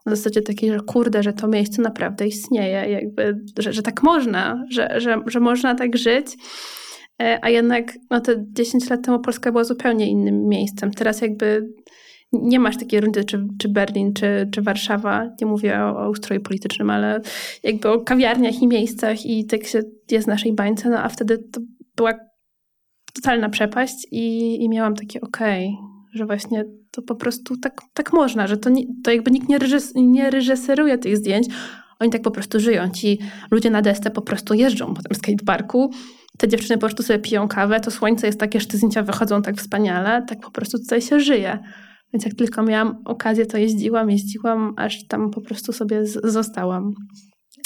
[0.07, 4.65] W zasadzie takiej, że kurde, że to miejsce naprawdę istnieje, jakby, że, że tak można,
[4.71, 6.27] że, że, że można tak żyć.
[7.23, 10.91] E, a jednak no te 10 lat temu Polska była zupełnie innym miejscem.
[10.91, 11.69] Teraz jakby
[12.33, 16.41] nie masz takiej rundy, czy, czy Berlin, czy, czy Warszawa, nie mówię o, o ustroju
[16.41, 17.21] politycznym, ale
[17.63, 21.39] jakby o kawiarniach i miejscach i tak się jest w naszej bańce, no a wtedy
[21.39, 21.61] to
[21.97, 22.13] była
[23.15, 28.13] totalna przepaść i, i miałam takie okej, okay, że właśnie to po prostu tak, tak
[28.13, 31.47] można, że to, nie, to jakby nikt nie, reżys, nie reżyseruje tych zdjęć,
[31.99, 32.91] oni tak po prostu żyją.
[32.91, 33.19] Ci
[33.51, 35.91] ludzie na desce po prostu jeżdżą po tym skateparku,
[36.39, 39.43] te dziewczyny po prostu sobie piją kawę, to słońce jest takie, że te zdjęcia wychodzą
[39.43, 41.59] tak wspaniale, tak po prostu tutaj się żyje.
[42.17, 46.95] Więc jak tylko miałam okazję, to jeździłam, jeździłam, aż tam po prostu sobie z- zostałam.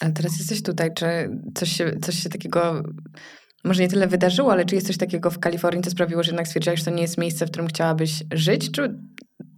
[0.01, 1.07] Ale teraz jesteś tutaj, czy
[1.55, 2.83] coś się, coś się takiego
[3.65, 6.47] może nie tyle wydarzyło, ale czy jest coś takiego w Kalifornii, co sprawiło, że jednak
[6.47, 8.95] stwierdziłaś, że to nie jest miejsce, w którym chciałabyś żyć, czy...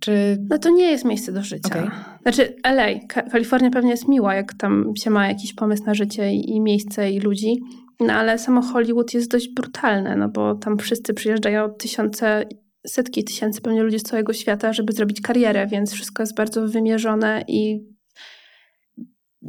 [0.00, 0.38] czy...
[0.50, 1.68] No to nie jest miejsce do życia.
[1.68, 1.90] Okay.
[2.22, 6.50] Znaczy LA, Kalifornia pewnie jest miła, jak tam się ma jakiś pomysł na życie i,
[6.50, 7.56] i miejsce i ludzi,
[8.00, 12.44] no ale samo Hollywood jest dość brutalne, no bo tam wszyscy przyjeżdżają tysiące
[12.86, 17.44] setki tysięcy pewnie ludzi z całego świata, żeby zrobić karierę, więc wszystko jest bardzo wymierzone
[17.48, 17.80] i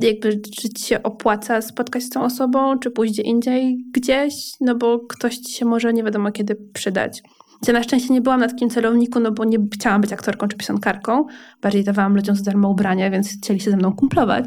[0.02, 5.00] jakby czy ci się opłaca spotkać z tą osobą, czy pójść indziej gdzieś, no bo
[5.00, 7.24] ktoś ci się może nie wiadomo kiedy przydać.
[7.68, 10.58] Ja na szczęście nie byłam na takim celowniku, no bo nie chciałam być aktorką czy
[10.58, 11.26] piosenkarką.
[11.62, 14.46] Bardziej dawałam ludziom za darmo ubrania, więc chcieli się ze mną kumplować.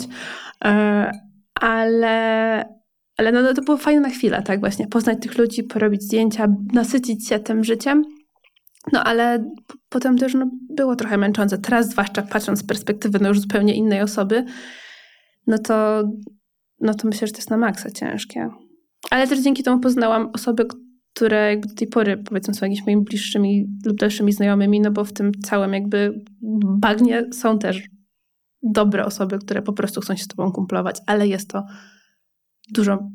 [0.65, 1.11] E,
[1.61, 2.65] ale,
[3.17, 4.87] ale no, to było fajne na chwilę, tak właśnie.
[4.87, 8.05] Poznać tych ludzi, porobić zdjęcia, nasycić się tym życiem.
[8.93, 9.51] No ale
[9.89, 11.59] potem też no, było trochę męczące.
[11.59, 14.45] Teraz zwłaszcza patrząc z perspektywy no, już zupełnie innej osoby,
[15.47, 16.05] no to,
[16.81, 18.51] no to myślę, że to jest na maksa ciężkie.
[19.11, 20.67] Ale też dzięki temu poznałam osoby,
[21.15, 25.05] które jakby do tej pory powiedzmy są jakimiś moimi bliższymi lub dalszymi znajomymi, no bo
[25.05, 26.25] w tym całym jakby
[26.79, 27.89] bagnie są też
[28.63, 31.65] dobre osoby, które po prostu chcą się z tobą kumplować, ale jest to
[32.73, 33.11] dużo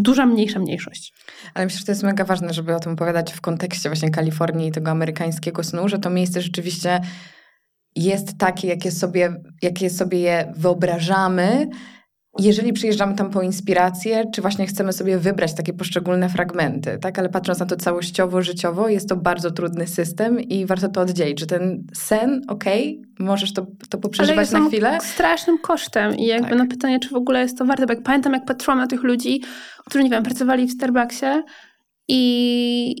[0.00, 1.14] duża, mniejsza mniejszość.
[1.54, 4.68] Ale myślę, że to jest mega ważne, żeby o tym opowiadać w kontekście właśnie Kalifornii
[4.68, 7.00] i tego amerykańskiego snu, że to miejsce rzeczywiście
[7.96, 11.68] jest takie, jakie sobie, jakie sobie je wyobrażamy,
[12.38, 17.18] jeżeli przyjeżdżamy tam po inspirację, czy właśnie chcemy sobie wybrać takie poszczególne fragmenty, tak?
[17.18, 21.40] Ale patrząc na to całościowo, życiowo, jest to bardzo trudny system i warto to oddzielić,
[21.40, 24.98] że ten sen, okej, okay, możesz to, to poprzeżywać na chwilę.
[25.02, 26.58] strasznym kosztem i jakby tak.
[26.58, 29.02] na pytanie, czy w ogóle jest to warte, bo jak pamiętam, jak patrzyłam na tych
[29.02, 29.42] ludzi,
[29.86, 31.26] którzy, nie wiem, pracowali w Starbucksie
[32.08, 32.96] i,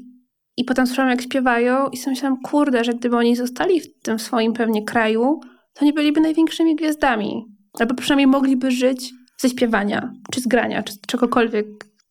[0.56, 4.18] i potem słyszałam, jak śpiewają i sobie myślałam, kurde, że gdyby oni zostali w tym
[4.18, 5.40] swoim pewnie kraju,
[5.72, 7.44] to nie byliby największymi gwiazdami.
[7.80, 9.12] Albo przynajmniej mogliby żyć
[9.44, 11.66] ze śpiewania, czy z grania, czy czegokolwiek,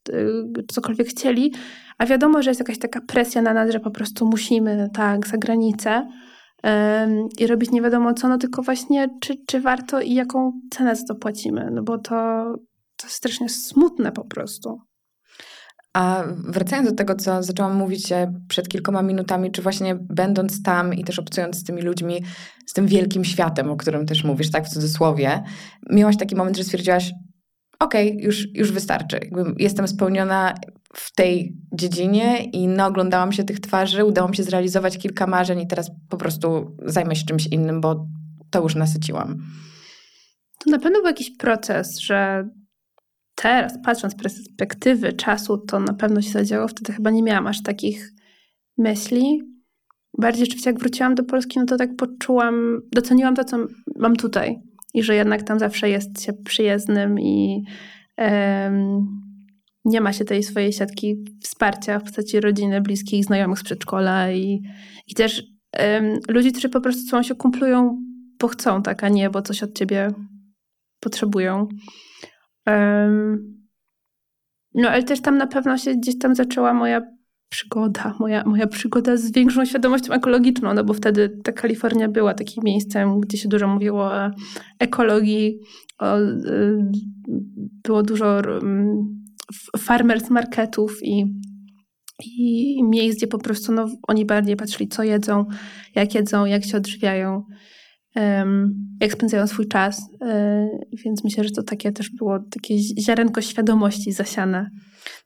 [0.10, 1.54] y, cokolwiek chcieli,
[1.98, 5.38] a wiadomo, że jest jakaś taka presja na nas, że po prostu musimy tak za
[5.38, 6.08] granicę
[6.63, 10.96] um, i robić nie wiadomo co, no tylko właśnie czy, czy warto i jaką cenę
[10.96, 12.13] za to płacimy, no bo to,
[12.98, 14.82] to jest strasznie smutne po prostu.
[15.94, 18.14] A wracając do tego, co zaczęłam mówić
[18.48, 22.24] przed kilkoma minutami, czy właśnie będąc tam i też obcując z tymi ludźmi,
[22.68, 25.44] z tym wielkim światem, o którym też mówisz, tak w cudzysłowie,
[25.90, 27.12] miałaś taki moment, że stwierdziłaś,
[27.80, 29.20] okej, okay, już, już wystarczy.
[29.58, 30.54] Jestem spełniona
[30.94, 35.68] w tej dziedzinie i naoglądałam się tych twarzy, udało mi się zrealizować kilka marzeń i
[35.68, 38.08] teraz po prostu zajmę się czymś innym, bo
[38.50, 39.38] to już nasyciłam.
[40.60, 42.50] To na pewno był jakiś proces, że
[43.36, 46.67] teraz, patrząc z perspektywy czasu, to na pewno się zadziało.
[46.67, 48.12] Wtedy chyba nie miałam aż takich
[48.78, 49.41] myśli.
[50.17, 53.58] Bardziej rzeczywiście jak wróciłam do Polski, no to tak poczułam, doceniłam to, co
[53.96, 54.60] mam tutaj.
[54.93, 57.63] I że jednak tam zawsze jest się przyjezdnym i
[58.17, 59.06] um,
[59.86, 64.62] nie ma się tej swojej siatki wsparcia w postaci rodziny, bliskich, znajomych z przedszkola i,
[65.08, 65.43] i też
[65.80, 67.98] um, ludzi, którzy po prostu są się kumplują,
[68.39, 70.12] bo chcą, tak, a nie, bo coś od ciebie
[71.00, 71.67] potrzebują.
[74.73, 77.02] No ale też tam na pewno się gdzieś tam zaczęła moja
[77.49, 82.63] przygoda, moja, moja przygoda z większą świadomością ekologiczną, no bo wtedy ta Kalifornia była takim
[82.63, 84.32] miejscem, gdzie się dużo mówiło o
[84.80, 85.60] ekologii,
[85.99, 86.91] o, y,
[87.84, 88.41] było dużo
[89.80, 91.26] farmers marketów i,
[92.26, 95.45] i miejsc, gdzie po prostu no, oni bardziej patrzyli, co jedzą,
[95.95, 97.43] jak jedzą, jak się odżywiają,
[98.99, 100.02] jak spędzają swój czas.
[100.19, 100.69] Um,
[101.06, 104.69] więc myślę, że to takie też było takie ziarenko świadomości zasiane.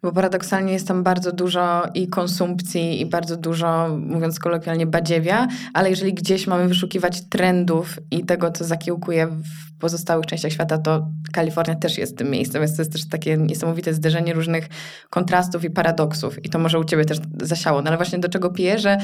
[0.04, 5.90] Bo paradoksalnie jest tam bardzo dużo i konsumpcji, i bardzo dużo, mówiąc kolokwialnie, badziewia, ale
[5.90, 11.76] jeżeli gdzieś mamy wyszukiwać trendów i tego, co zakiełkuje w pozostałych częściach świata, to Kalifornia
[11.76, 14.68] też jest tym miejscem, więc to jest też takie niesamowite zderzenie różnych
[15.10, 16.46] kontrastów i paradoksów.
[16.46, 17.82] I to może u ciebie też zasiało.
[17.82, 18.98] No ale właśnie do czego piję, że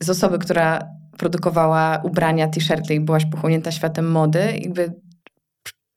[0.00, 0.78] z osoby, która
[1.22, 4.92] produkowała ubrania, t-shirty i byłaś pochłonięta światem mody, jakby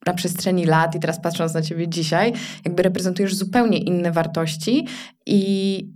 [0.06, 2.34] na przestrzeni lat i teraz patrząc na ciebie dzisiaj,
[2.66, 4.88] jakby reprezentujesz zupełnie inne wartości
[5.26, 5.95] i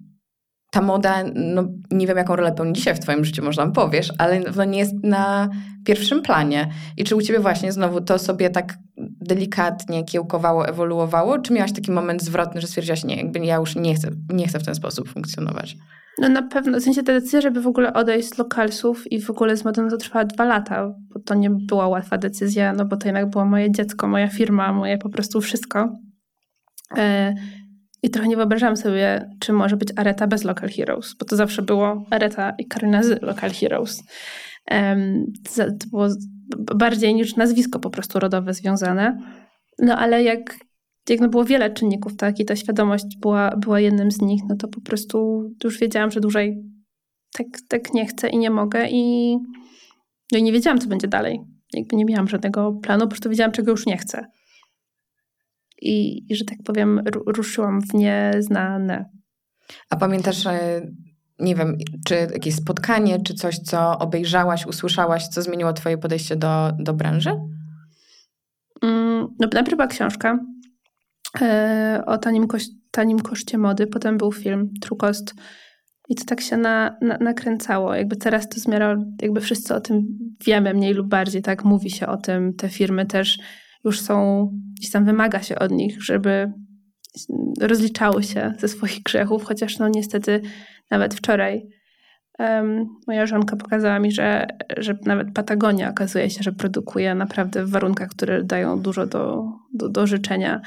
[0.71, 4.39] ta moda, no nie wiem jaką rolę pełni dzisiaj w twoim życiu, można powiesz, ale
[4.55, 5.49] no, nie jest na
[5.86, 6.69] pierwszym planie.
[6.97, 8.77] I czy u ciebie właśnie znowu to sobie tak
[9.21, 13.95] delikatnie kiełkowało, ewoluowało, czy miałaś taki moment zwrotny, że stwierdziłaś, nie, jakby ja już nie
[13.95, 15.75] chcę, nie chcę w ten sposób funkcjonować?
[16.19, 19.29] No na pewno, w sensie ta decyzja, żeby w ogóle odejść z lokalsów i w
[19.29, 22.97] ogóle z modą, to trwała dwa lata, bo to nie była łatwa decyzja, no bo
[22.97, 25.89] to jednak było moje dziecko, moja firma, moje po prostu wszystko.
[26.97, 27.34] E,
[28.04, 31.62] I trochę nie wyobrażałam sobie, czy może być Areta bez Local Heroes, bo to zawsze
[31.62, 34.04] było Areta i Karina z Local Heroes.
[35.56, 36.08] To było
[36.76, 39.18] bardziej niż nazwisko po prostu rodowe związane.
[39.80, 40.56] No ale jak
[41.10, 44.56] jak no było wiele czynników, tak, i ta świadomość była, była jednym z nich, no
[44.56, 46.64] to po prostu już wiedziałam, że dłużej
[47.38, 49.36] tak, tak nie chcę i nie mogę i,
[50.32, 51.40] no i nie wiedziałam, co będzie dalej.
[51.74, 54.26] Jakby nie miałam żadnego planu, po prostu wiedziałam, czego już nie chcę.
[55.82, 59.10] I, i że tak powiem, ruszyłam w nieznane.
[59.89, 60.44] A pamiętasz,
[61.39, 66.72] nie wiem, czy jakieś spotkanie, czy coś, co obejrzałaś, usłyszałaś, co zmieniło twoje podejście do,
[66.80, 67.32] do branży?
[68.82, 70.39] Mm, no najpierw była książka
[71.42, 73.88] E, o tanim, koś, tanim koszcie mody.
[73.88, 75.34] Potem był film True Cost.
[76.10, 77.96] I to tak się na, na, nakręcało.
[77.96, 80.08] Jakby teraz to zmiera, jakby wszyscy o tym
[80.46, 81.65] wiemy mniej lub bardziej, tak?
[81.65, 82.54] Mówi się o tym.
[82.54, 83.39] Te firmy też
[83.86, 86.54] już są, gdzieś tam wymaga się od nich, żeby
[87.62, 90.42] rozliczały się ze swoich grzechów, chociaż no niestety
[90.92, 91.68] nawet wczoraj
[92.39, 97.70] um, moja żonka pokazała mi, że, że nawet Patagonia okazuje się, że produkuje naprawdę w
[97.70, 100.62] warunkach, które dają dużo do, do, do życzenia.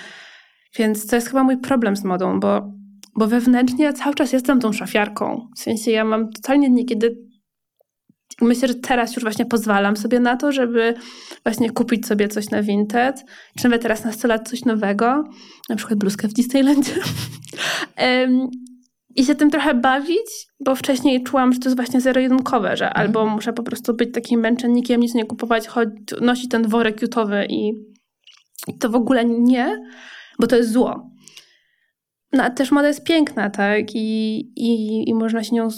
[0.79, 2.73] Więc to jest chyba mój problem z modą, bo,
[3.17, 5.49] bo wewnętrznie ja cały czas jestem tą szafiarką.
[5.57, 7.17] W sensie ja mam totalnie niekiedy
[8.41, 10.95] myślę, że teraz już właśnie pozwalam sobie na to, żeby
[11.45, 13.25] właśnie kupić sobie coś na Vinted,
[13.59, 15.25] czy nawet teraz na 100 lat coś nowego,
[15.69, 16.93] na przykład bluzkę w Disneylandzie.
[18.03, 18.49] um,
[19.17, 23.07] I się tym trochę bawić, bo wcześniej czułam, że to jest właśnie zero-jedynkowe, że mhm.
[23.07, 25.89] albo muszę po prostu być takim męczennikiem, nic nie kupować, choć
[26.21, 27.73] nosić ten worek jutowy i,
[28.69, 29.79] i to w ogóle nie
[30.43, 31.11] bo to jest zło.
[32.33, 33.95] No a też moda jest piękna, tak?
[33.95, 35.69] I, i, i można się nią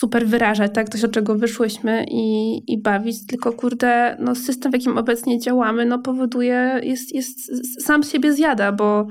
[0.00, 0.88] super wyrażać, tak?
[0.88, 5.86] Coś, od czego wyszłyśmy i, i bawić, tylko kurde, no system, w jakim obecnie działamy,
[5.86, 7.38] no powoduje, jest, jest
[7.84, 9.06] sam siebie zjada, bo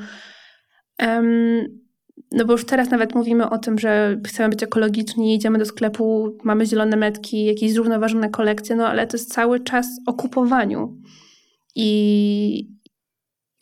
[1.01, 1.61] um,
[2.31, 6.37] no bo już teraz nawet mówimy o tym, że chcemy być ekologiczni, idziemy do sklepu,
[6.43, 10.97] mamy zielone metki, jakieś zrównoważone kolekcje, no ale to jest cały czas o kupowaniu.
[11.75, 12.78] I,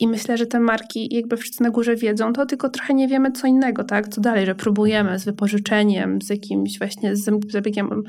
[0.00, 3.32] i myślę, że te marki, jakby wszyscy na górze wiedzą, to tylko trochę nie wiemy
[3.32, 4.08] co innego, tak?
[4.08, 8.02] Co dalej, że próbujemy z wypożyczeniem, z jakimś właśnie z zabiegiem,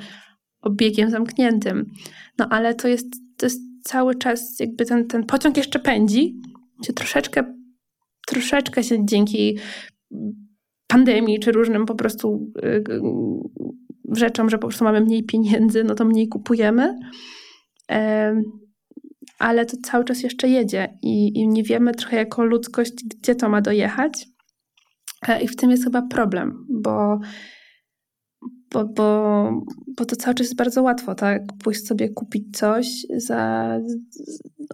[0.61, 1.85] obiegiem zamkniętym.
[2.37, 6.35] No ale to jest, to jest cały czas jakby ten, ten pociąg jeszcze pędzi,
[6.85, 7.43] się troszeczkę,
[8.27, 9.57] troszeczkę się dzięki
[10.87, 12.83] pandemii czy różnym po prostu y,
[14.11, 16.99] rzeczom, że po prostu mamy mniej pieniędzy, no to mniej kupujemy
[19.39, 23.49] ale to cały czas jeszcze jedzie i, i nie wiemy trochę jako ludzkość, gdzie to
[23.49, 24.27] ma dojechać.
[25.27, 27.19] E, I w tym jest chyba problem, bo,
[28.71, 29.51] bo, bo,
[29.97, 31.41] bo to cały czas jest bardzo łatwo, tak?
[31.63, 32.87] Pójść sobie kupić coś
[33.17, 33.71] za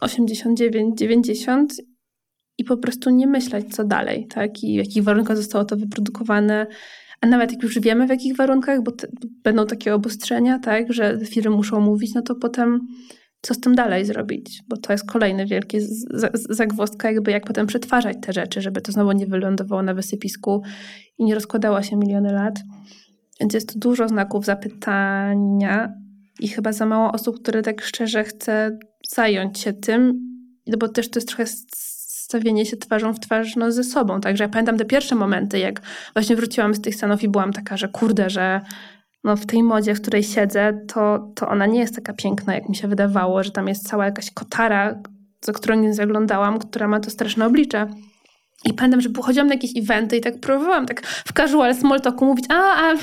[0.01, 1.73] 89, 90
[2.57, 4.63] i po prostu nie myśleć, co dalej, tak?
[4.63, 6.67] I w jakich warunkach zostało to wyprodukowane.
[7.21, 9.07] A nawet jak już wiemy, w jakich warunkach, bo te,
[9.43, 12.87] będą takie obostrzenia, tak, że firmy muszą mówić, no to potem
[13.45, 14.63] co z tym dalej zrobić?
[14.67, 15.77] Bo to jest kolejny wielki
[16.49, 20.63] zagwozdka, jakby jak potem przetwarzać te rzeczy, żeby to znowu nie wylądowało na wysypisku
[21.17, 22.59] i nie rozkładało się miliony lat.
[23.39, 25.93] Więc jest tu dużo znaków zapytania
[26.39, 28.77] i chyba za mało osób, które tak szczerze chce
[29.09, 30.13] zająć się tym,
[30.67, 31.45] no bo też to jest trochę
[32.25, 34.21] stawienie się twarzą w twarz no, ze sobą.
[34.21, 35.81] Także ja pamiętam te pierwsze momenty, jak
[36.13, 38.61] właśnie wróciłam z tych Stanów i byłam taka, że kurde, że
[39.26, 42.69] no, w tej modzie, w której siedzę, to, to ona nie jest taka piękna, jak
[42.69, 45.01] mi się wydawało, że tam jest cała jakaś kotara,
[45.41, 47.88] za którą nie zaglądałam, która ma to straszne oblicze.
[48.65, 52.26] I pamiętam, że pochodziłam na jakieś eventy i tak próbowałam tak w casual small talku
[52.26, 52.93] mówić, a, a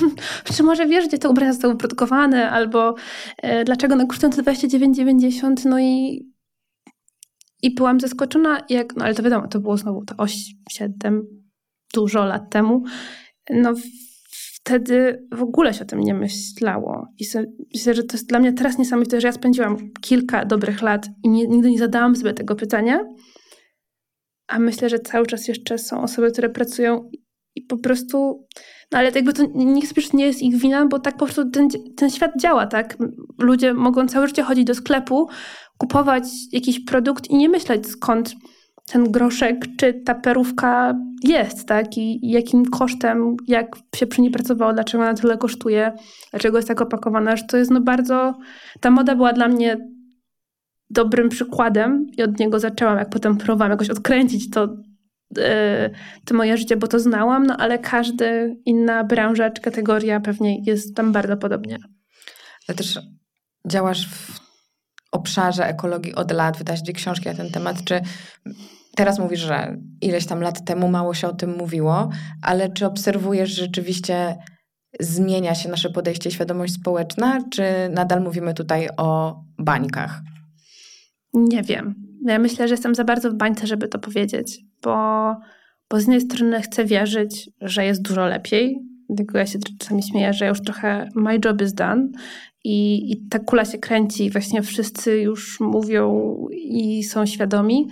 [0.55, 2.95] czy może wiesz, gdzie te ubrania zostały wyprodukowane, albo
[3.39, 6.23] e, dlaczego one kosztują 29,90, no i
[7.63, 10.27] i byłam zaskoczona, jak, no ale to wiadomo, to było znowu to
[10.71, 11.23] 7,
[11.95, 12.83] dużo lat temu.
[13.51, 13.75] No
[14.65, 17.09] wtedy w ogóle się o tym nie myślało.
[17.19, 17.25] I
[17.75, 21.29] myślę, że to jest dla mnie teraz niesamowite, że ja spędziłam kilka dobrych lat i
[21.29, 23.01] nie, nigdy nie zadałam sobie tego pytania.
[24.49, 27.11] A myślę, że cały czas jeszcze są osoby, które pracują
[27.55, 28.47] i po prostu.
[28.93, 32.11] No ale jakby to nikt nie jest ich wina, bo tak po prostu ten, ten
[32.11, 32.97] świat działa, tak?
[33.39, 35.29] Ludzie mogą całe życie chodzić do sklepu,
[35.79, 38.35] kupować jakiś produkt i nie myśleć skąd
[38.87, 41.99] ten groszek czy ta perówka jest, tak?
[41.99, 45.93] I jakim kosztem, jak się przy niej pracowało, dlaczego ona tyle kosztuje,
[46.31, 48.35] dlaczego jest tak opakowana, że to jest no bardzo...
[48.81, 49.77] Ta moda była dla mnie
[50.91, 54.77] dobrym przykładem i od niego zaczęłam, jak potem próbowałam jakoś odkręcić to,
[55.37, 55.45] yy,
[56.25, 58.25] to moje życie, bo to znałam, no ale każda
[58.65, 61.79] inna branża czy kategoria pewnie jest tam bardzo podobnie.
[62.69, 63.01] Ale też
[63.67, 64.52] działasz w
[65.13, 68.01] obszarze ekologii od lat, wydasz dwie książki na ten temat, czy
[68.97, 72.09] teraz mówisz, że ileś tam lat temu mało się o tym mówiło,
[72.43, 74.37] ale czy obserwujesz rzeczywiście
[75.01, 80.21] zmienia się nasze podejście, świadomość społeczna, czy nadal mówimy tutaj o bańkach?
[81.35, 81.95] Nie wiem.
[82.27, 84.97] Ja myślę, że jestem za bardzo w bańce, żeby to powiedzieć, bo,
[85.91, 90.33] bo z jednej strony chcę wierzyć, że jest dużo lepiej, dlatego ja się czasami śmieję,
[90.33, 92.09] że już trochę my job is done
[92.65, 97.89] i, i ta kula się kręci, właśnie wszyscy już mówią i są świadomi,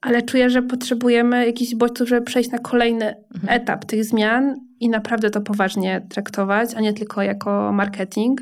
[0.00, 3.60] ale czuję, że potrzebujemy jakichś bodźców, żeby przejść na kolejny mhm.
[3.60, 8.40] etap tych zmian i naprawdę to poważnie traktować, a nie tylko jako marketing.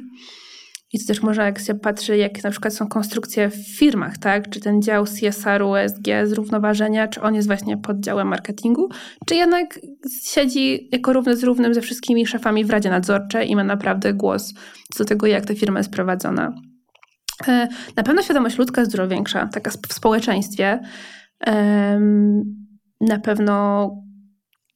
[0.92, 4.50] I to też może jak się patrzy, jak na przykład są konstrukcje w firmach, tak?
[4.50, 8.88] Czy ten dział CSR-u, ESG, zrównoważenia, czy on jest właśnie pod działem marketingu,
[9.26, 9.80] czy jednak
[10.22, 14.54] siedzi jako równy z równym ze wszystkimi szefami w Radzie Nadzorczej i ma naprawdę głos
[14.94, 16.54] co do tego, jak ta firma jest prowadzona.
[17.48, 20.80] E, na pewno świadomość ludzka jest dużo większa, taka w społeczeństwie.
[23.00, 23.90] Na pewno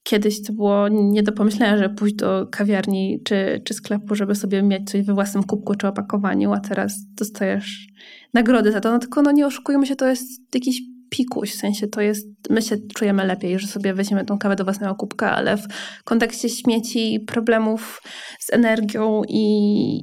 [0.06, 4.62] kiedyś to było nie do pomyślenia, że pójść do kawiarni czy, czy sklepu, żeby sobie
[4.62, 7.86] mieć coś we własnym kubku czy opakowaniu, a teraz dostajesz
[8.34, 8.92] nagrody za to.
[8.92, 10.80] No tylko no nie oszukujmy się, to jest jakiś
[11.10, 14.64] pikuś, w sensie to jest, my się czujemy lepiej, że sobie weźmiemy tą kawę do
[14.64, 15.66] własnego kubka, ale w
[16.04, 18.02] kontekście śmieci, problemów
[18.40, 19.98] z energią i,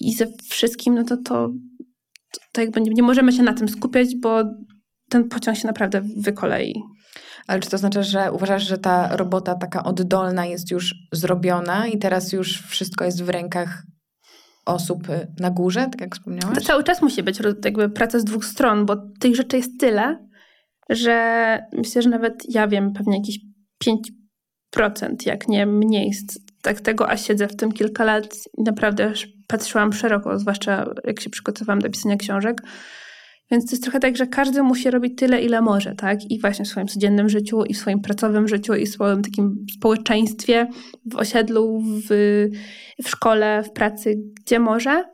[0.00, 1.50] i ze wszystkim, no to to,
[2.52, 4.44] to jakby nie, nie możemy się na tym skupiać, bo
[5.12, 6.82] ten pociąg się naprawdę wykolei.
[7.46, 11.98] Ale czy to znaczy, że uważasz, że ta robota taka oddolna jest już zrobiona i
[11.98, 13.82] teraz już wszystko jest w rękach
[14.66, 16.54] osób y, na górze, tak jak wspomniałaś?
[16.54, 20.28] To cały czas musi być jakby praca z dwóch stron, bo tych rzeczy jest tyle,
[20.90, 23.38] że myślę, że nawet ja wiem pewnie jakieś
[24.76, 26.12] 5%, jak nie mniej
[26.62, 29.12] tak tego, a siedzę w tym kilka lat i naprawdę
[29.48, 32.62] patrzyłam szeroko, zwłaszcza jak się przygotowałam do pisania książek,
[33.52, 36.30] więc to jest trochę tak, że każdy musi robić tyle, ile może, tak?
[36.30, 39.66] I właśnie w swoim codziennym życiu, i w swoim pracowym życiu, i w swoim takim
[39.76, 40.66] społeczeństwie,
[41.06, 42.08] w osiedlu, w,
[43.04, 45.04] w szkole, w pracy, gdzie może.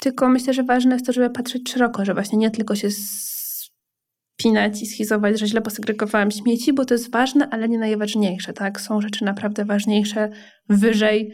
[0.00, 4.82] Tylko myślę, że ważne jest to, żeby patrzeć szeroko, że właśnie nie tylko się spinać
[4.82, 8.80] i schizować, że źle posegregowałem śmieci, bo to jest ważne, ale nie najważniejsze, tak?
[8.80, 10.30] Są rzeczy naprawdę ważniejsze,
[10.68, 11.32] wyżej,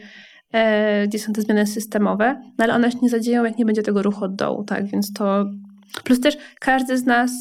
[0.53, 3.83] e, gdzie są te zmiany systemowe, no ale one się nie zadzieją, jak nie będzie
[3.83, 4.85] tego ruchu od dołu, tak?
[4.85, 5.45] Więc to
[6.03, 7.31] Plus też każdy z nas,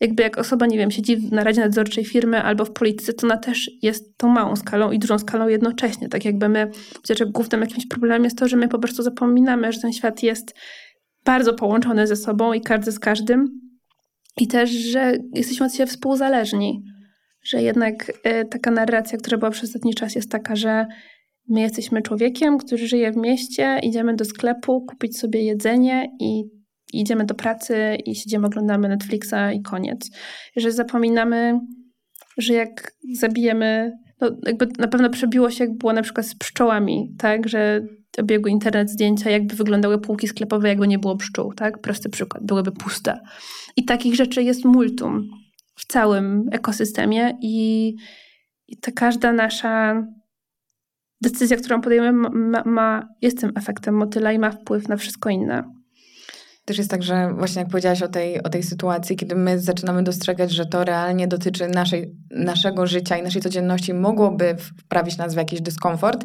[0.00, 3.36] jakby jak osoba, nie wiem, siedzi na radzie nadzorczej firmy albo w polityce, to ona
[3.36, 6.08] też jest tą małą skalą i dużą skalą jednocześnie.
[6.08, 6.70] Tak jakby my,
[7.00, 10.22] myślę, że głównym jakimś problemem jest to, że my po prostu zapominamy, że ten świat
[10.22, 10.54] jest
[11.24, 13.60] bardzo połączony ze sobą i każdy z każdym.
[14.36, 16.82] I też, że jesteśmy od siebie współzależni.
[17.44, 20.86] Że jednak y, taka narracja, która była przez ostatni czas, jest taka, że
[21.48, 26.44] my jesteśmy człowiekiem, który żyje w mieście, idziemy do sklepu kupić sobie jedzenie i
[27.00, 30.10] idziemy do pracy i siedzimy, oglądamy Netflixa i koniec.
[30.56, 31.60] Że zapominamy,
[32.38, 37.14] że jak zabijemy, no jakby na pewno przebiło się, jak było na przykład z pszczołami,
[37.18, 37.86] tak, że
[38.18, 41.80] obiegł internet zdjęcia, jakby wyglądały półki sklepowe, jakby nie było pszczół, tak?
[41.80, 43.20] Prosty przykład, byłyby puste.
[43.76, 45.28] I takich rzeczy jest multum
[45.74, 47.88] w całym ekosystemie i,
[48.68, 50.06] i ta każda nasza
[51.22, 55.81] decyzja, którą podejmujemy, ma, ma, jest tym efektem motyla i ma wpływ na wszystko inne.
[56.64, 60.02] Też jest tak, że właśnie jak powiedziałaś o tej, o tej sytuacji, kiedy my zaczynamy
[60.02, 65.36] dostrzegać, że to realnie dotyczy naszej, naszego życia i naszej codzienności, mogłoby wprawić nas w
[65.36, 66.24] jakiś dyskomfort,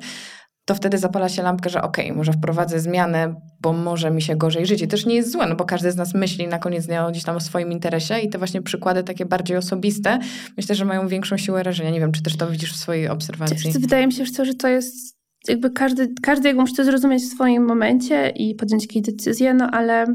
[0.67, 4.35] to wtedy zapala się lampka, że okej, okay, może wprowadzę zmianę, bo może mi się
[4.35, 4.81] gorzej żyć.
[4.81, 7.23] I też nie jest złe, no bo każdy z nas myśli na koniec dnia gdzieś
[7.23, 10.19] tam o swoim interesie i te właśnie przykłady takie bardziej osobiste,
[10.57, 11.89] myślę, że mają większą siłę rażenia.
[11.89, 13.71] Nie wiem, czy też to widzisz w swojej obserwacji.
[13.71, 15.16] Wydaje mi się, że to jest
[15.49, 19.69] jakby każdy, każdy jakby musi to zrozumieć w swoim momencie i podjąć jakieś decyzje, no
[19.71, 20.05] ale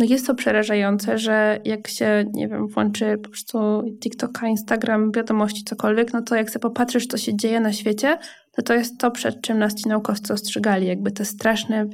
[0.00, 3.58] no jest to przerażające, że jak się, nie wiem, włączy po prostu
[4.00, 8.18] TikToka, Instagram, wiadomości, cokolwiek, no to jak sobie popatrzysz, co się dzieje na świecie,
[8.58, 10.86] no to jest to, przed czym nas ci naukowcy ostrzegali.
[10.86, 11.88] Jakby te straszne e,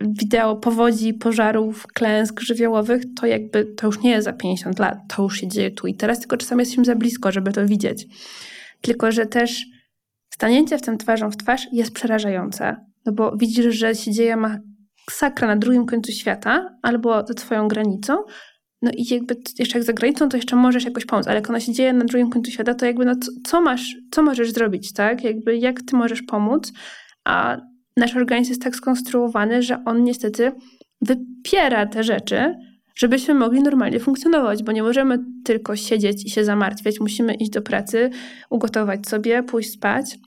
[0.00, 5.22] wideo powodzi, pożarów, klęsk żywiołowych, to jakby to już nie jest za 50 lat, to
[5.22, 8.06] już się dzieje tu i teraz, tylko czasami jesteśmy za blisko, żeby to widzieć.
[8.80, 9.66] Tylko, że też
[10.36, 12.76] stanięcie w tym twarzą w twarz jest przerażające,
[13.06, 18.16] no bo widzisz, że się dzieje masakra na drugim końcu świata albo za twoją granicą,
[18.82, 21.60] no i jakby jeszcze jak za granicą, to jeszcze możesz jakoś pomóc, ale jak ona
[21.60, 24.92] się dzieje na drugim końcu świata, to jakby no co, co masz, co możesz zrobić,
[24.92, 25.24] tak?
[25.24, 26.72] Jakby jak ty możesz pomóc,
[27.24, 27.56] a
[27.96, 30.52] nasz organizm jest tak skonstruowany, że on niestety
[31.00, 32.54] wypiera te rzeczy,
[32.96, 37.62] żebyśmy mogli normalnie funkcjonować, bo nie możemy tylko siedzieć i się zamartwiać, musimy iść do
[37.62, 38.10] pracy,
[38.50, 40.18] ugotować sobie, pójść spać.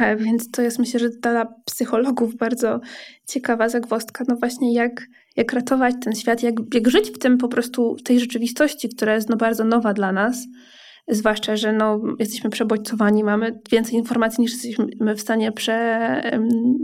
[0.00, 2.80] E, więc to jest myślę, że dla psychologów bardzo
[3.28, 7.48] ciekawa zagwozdka, no właśnie jak, jak ratować ten świat, jak, jak żyć w tym po
[7.48, 10.46] prostu, w tej rzeczywistości, która jest no bardzo nowa dla nas,
[11.08, 16.22] zwłaszcza, że no, jesteśmy przebodźcowani, mamy więcej informacji niż jesteśmy w stanie prze,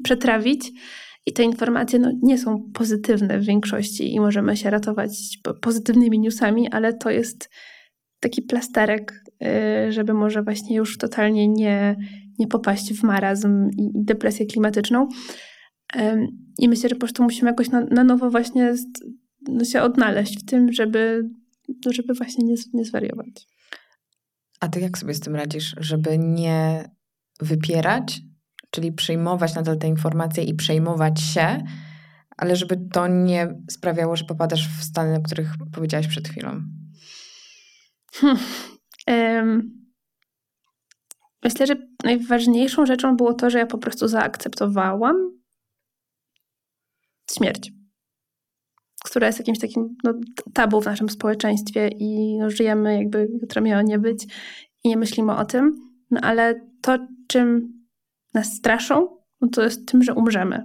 [0.03, 0.73] przetrawić
[1.31, 6.69] i te informacje no, nie są pozytywne w większości i możemy się ratować pozytywnymi newsami,
[6.69, 7.51] ale to jest
[8.21, 9.25] taki plasterek,
[9.89, 11.97] y, żeby może właśnie już totalnie nie,
[12.39, 15.09] nie popaść w marazm i depresję klimatyczną.
[16.59, 18.75] I myślę, że po prostu musimy jakoś na, na nowo właśnie
[19.49, 21.29] no, się odnaleźć w tym, żeby,
[21.91, 23.47] żeby właśnie nie, nie zwariować.
[24.61, 26.91] A ty jak sobie z tym radzisz, żeby nie
[27.41, 28.21] wypierać,
[28.71, 31.65] czyli przyjmować nadal te informacje i przejmować się,
[32.37, 36.63] ale żeby to nie sprawiało, że popadasz w stany, o których powiedziałaś przed chwilą?
[38.13, 38.39] Hmm.
[39.07, 39.81] Um,
[41.45, 45.17] Myślę, że najważniejszą rzeczą było to, że ja po prostu zaakceptowałam
[47.37, 47.73] śmierć,
[49.05, 50.15] która jest jakimś takim no,
[50.55, 54.27] tabu w naszym społeczeństwie i no, żyjemy jakby jutro miało nie być
[54.85, 55.77] i nie myślimy o tym,
[56.11, 56.99] no ale to,
[57.29, 57.80] czym
[58.35, 59.09] nas straszą,
[59.41, 60.65] no, to jest tym, że umrzemy.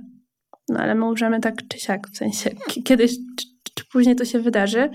[0.70, 2.50] No ale my umrzemy tak czy siak, w sensie
[2.84, 4.90] kiedyś czy, czy później to się wydarzy.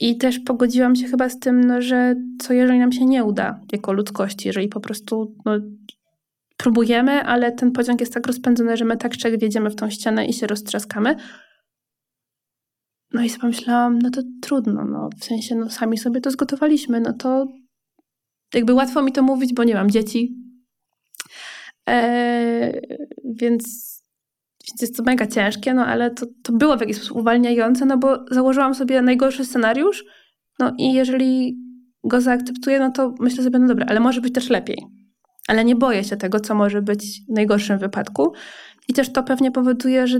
[0.00, 3.60] I też pogodziłam się chyba z tym, no, że co jeżeli nam się nie uda
[3.72, 5.52] jako ludzkości, jeżeli po prostu no,
[6.56, 10.26] próbujemy, ale ten pociąg jest tak rozpędzony, że my tak czy wjedziemy w tą ścianę
[10.26, 11.16] i się roztrzaskamy.
[13.12, 17.00] No i sobie pomyślałam, no to trudno, no w sensie no sami sobie to zgotowaliśmy,
[17.00, 17.46] no to
[18.54, 20.43] jakby łatwo mi to mówić, bo nie mam dzieci.
[21.86, 22.80] Eee,
[23.24, 23.94] więc
[24.70, 27.98] więc jest to mega ciężkie, no ale to, to było w jakiś sposób uwalniające, no
[27.98, 30.04] bo założyłam sobie najgorszy scenariusz,
[30.58, 31.58] no i jeżeli
[32.04, 34.78] go zaakceptuję, no to myślę sobie, no dobra, ale może być też lepiej.
[35.48, 38.32] Ale nie boję się tego, co może być w najgorszym wypadku.
[38.88, 40.18] I też to pewnie powoduje, że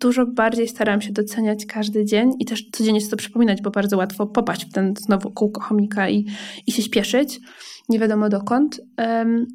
[0.00, 3.96] dużo bardziej staram się doceniać każdy dzień i też codziennie sobie to przypominać, bo bardzo
[3.96, 6.26] łatwo popaść w ten znowu kółko chomika i,
[6.66, 7.40] i się śpieszyć,
[7.88, 8.80] nie wiadomo dokąd.
[8.98, 9.46] Um,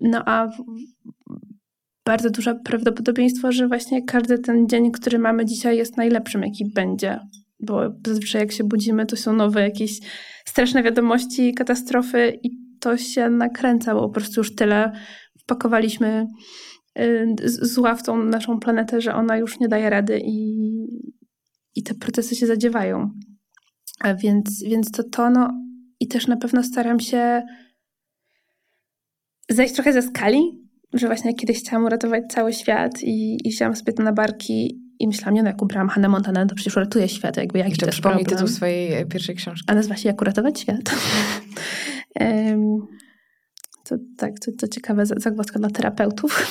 [0.00, 0.48] no a
[2.04, 7.20] bardzo duże prawdopodobieństwo, że właśnie każdy ten dzień, który mamy dzisiaj, jest najlepszym, jaki będzie.
[7.60, 10.00] Bo zazwyczaj jak się budzimy, to są nowe jakieś
[10.44, 14.92] straszne wiadomości, katastrofy i to się nakręca, bo po prostu już tyle
[15.38, 16.26] wpakowaliśmy
[16.98, 20.70] y, zła w tą naszą planetę, że ona już nie daje rady i,
[21.74, 23.10] i te procesy się zadziewają.
[24.00, 25.50] A więc, więc to to, no
[26.00, 27.42] i też na pewno staram się
[29.48, 33.92] zejść trochę ze skali, że właśnie kiedyś chciałam uratować cały świat i, i wzięłam sobie
[33.92, 37.36] to na barki i myślałam, nie no, jak ubrałam Hannah Montana, to przecież uratuje świat,
[37.36, 39.64] jakby jaki Jeszcze przypomnij tytuł swojej e, pierwszej książki.
[39.68, 40.76] A nazywa się Jak uratować świat.
[42.20, 42.86] um,
[43.84, 46.32] to, tak, to, to ciekawe zagwozdka dla terapeutów.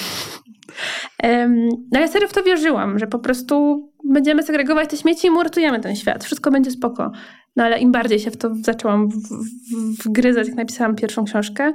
[1.92, 5.80] No ja serio w to wierzyłam, że po prostu będziemy segregować te śmieci i uratujemy
[5.80, 6.24] ten świat.
[6.24, 7.12] Wszystko będzie spoko.
[7.56, 11.74] No ale im bardziej się w to zaczęłam w, w, wgryzać, jak napisałam pierwszą książkę,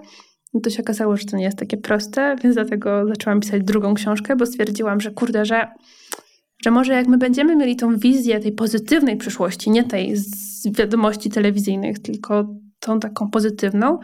[0.55, 3.94] no to się okazało, że to nie jest takie proste, więc dlatego zaczęłam pisać drugą
[3.94, 5.68] książkę, bo stwierdziłam, że kurde, że,
[6.64, 11.30] że może jak my będziemy mieli tą wizję tej pozytywnej przyszłości, nie tej z wiadomości
[11.30, 13.99] telewizyjnych, tylko tą taką pozytywną,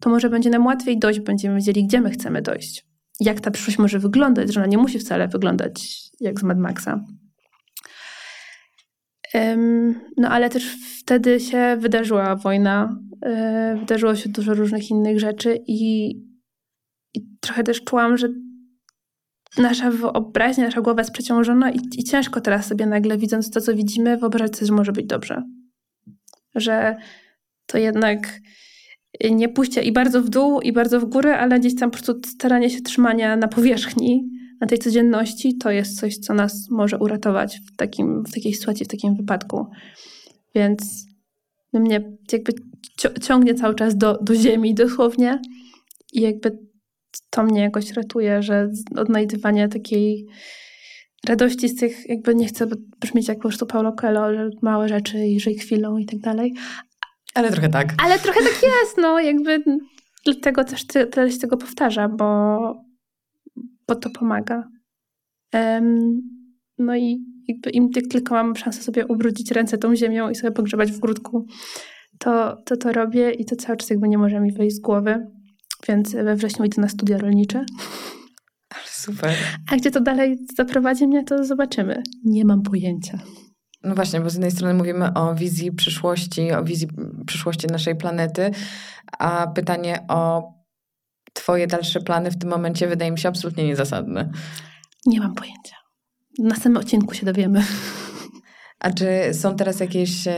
[0.00, 2.86] to może będzie nam łatwiej dojść, będziemy wiedzieli, gdzie my chcemy dojść.
[3.20, 7.04] Jak ta przyszłość może wyglądać, że ona nie musi wcale wyglądać jak z Mad Maxa.
[10.16, 16.10] No ale też wtedy się wydarzyła wojna, e, wydarzyło się dużo różnych innych rzeczy i,
[17.14, 18.28] i trochę też czułam, że
[19.58, 23.74] nasza wyobraźnia, nasza głowa jest przeciążona i, i, ciężko teraz sobie nagle widząc to, co
[23.74, 25.42] widzimy, wyobrazić sobie, że może być dobrze.
[26.54, 26.96] Że
[27.66, 28.40] to jednak
[29.30, 32.20] nie pójście i bardzo w dół, i bardzo w górę, ale gdzieś tam po prostu
[32.26, 37.60] staranie się trzymania na powierzchni, na tej codzienności, to jest coś, co nas może uratować
[37.72, 39.66] w, takim, w takiej sytuacji, w takim wypadku.
[40.54, 41.06] Więc
[41.72, 42.52] mnie jakby
[43.22, 45.38] ciągnie cały czas do, do ziemi dosłownie
[46.12, 46.58] i jakby
[47.30, 50.26] to mnie jakoś ratuje, że odnajdywanie takiej
[51.28, 52.66] radości z tych, jakby nie chcę
[53.00, 56.54] brzmieć jak po prostu Paulo Coelho, że małe rzeczy i żyj chwilą i tak dalej.
[57.34, 57.88] Ale trochę tak.
[58.04, 59.64] Ale trochę tak jest, no jakby
[60.24, 62.58] dlatego też tyle się tego powtarza, bo,
[63.88, 64.68] bo to pomaga.
[66.78, 70.92] No i jakby im tylko mam szansę sobie ubrudzić ręce tą ziemią i sobie pogrzebać
[70.92, 71.46] w grudku,
[72.18, 75.26] to to, to robię i to cały czas jakby nie może mi wyjść z głowy.
[75.88, 77.64] Więc we wrześniu idę na studia rolnicze.
[78.84, 79.34] Super.
[79.70, 82.02] A gdzie to dalej zaprowadzi mnie, to zobaczymy.
[82.24, 83.18] Nie mam pojęcia.
[83.82, 86.88] No właśnie, bo z jednej strony mówimy o wizji przyszłości, o wizji
[87.26, 88.50] przyszłości naszej planety,
[89.18, 90.42] a pytanie o
[91.34, 94.30] Twoje dalsze plany w tym momencie wydaje mi się absolutnie niezasadne.
[95.06, 95.76] Nie mam pojęcia.
[96.38, 97.62] Na następnym odcinku się dowiemy.
[98.78, 100.34] A czy są teraz jakieś e,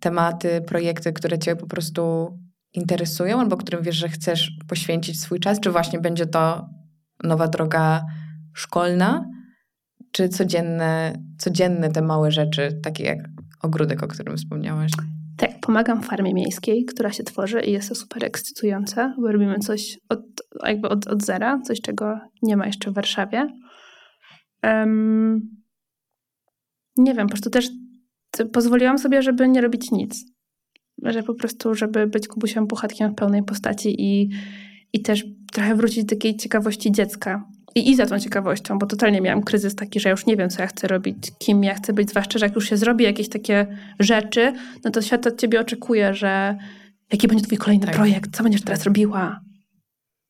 [0.00, 2.30] tematy, projekty, które Cię po prostu
[2.74, 5.60] interesują albo którym wiesz, że chcesz poświęcić swój czas?
[5.60, 6.68] Czy właśnie będzie to
[7.24, 8.04] nowa droga
[8.54, 9.24] szkolna?
[10.12, 13.18] Czy codzienne, codzienne te małe rzeczy, takie jak
[13.62, 14.92] ogródek, o którym wspomniałaś?
[15.40, 19.98] Tak, pomagam farmie miejskiej, która się tworzy i jest to super ekscytujące, bo robimy coś
[20.08, 20.20] od,
[20.66, 23.46] jakby od, od zera, coś czego nie ma jeszcze w Warszawie.
[24.62, 25.40] Um,
[26.96, 27.68] nie wiem, po prostu też
[28.52, 30.24] pozwoliłam sobie, żeby nie robić nic.
[31.02, 34.30] Że po prostu, żeby być Kubusią Puchatkiem w pełnej postaci i,
[34.92, 37.44] i też trochę wrócić do takiej ciekawości dziecka.
[37.74, 40.50] I, I za tą ciekawością, bo totalnie miałam kryzys taki, że ja już nie wiem,
[40.50, 43.28] co ja chcę robić, kim ja chcę być, zwłaszcza, że jak już się zrobi jakieś
[43.28, 43.66] takie
[43.98, 44.52] rzeczy,
[44.84, 46.56] no to świat od ciebie oczekuje, że
[47.12, 47.94] jaki będzie twój kolejny tak.
[47.94, 49.40] projekt, co będziesz teraz robiła.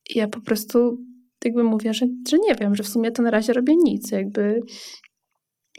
[0.09, 0.97] I ja po prostu
[1.45, 4.61] jakby mówię, że, że nie wiem, że w sumie to na razie robię nic, jakby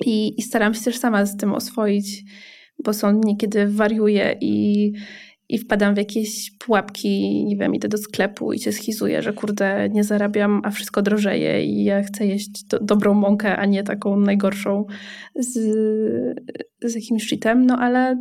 [0.07, 2.23] i, i staram się też sama z tym oswoić,
[2.85, 4.93] bo są dni, kiedy wariuję i,
[5.53, 9.89] i wpadam w jakieś pułapki, nie wiem, idę do sklepu i się schizuję, że kurde,
[9.89, 14.21] nie zarabiam, a wszystko drożeje i ja chcę jeść do, dobrą mąkę, a nie taką
[14.21, 14.85] najgorszą
[15.37, 15.53] z,
[16.83, 18.17] z jakimś shitem, no ale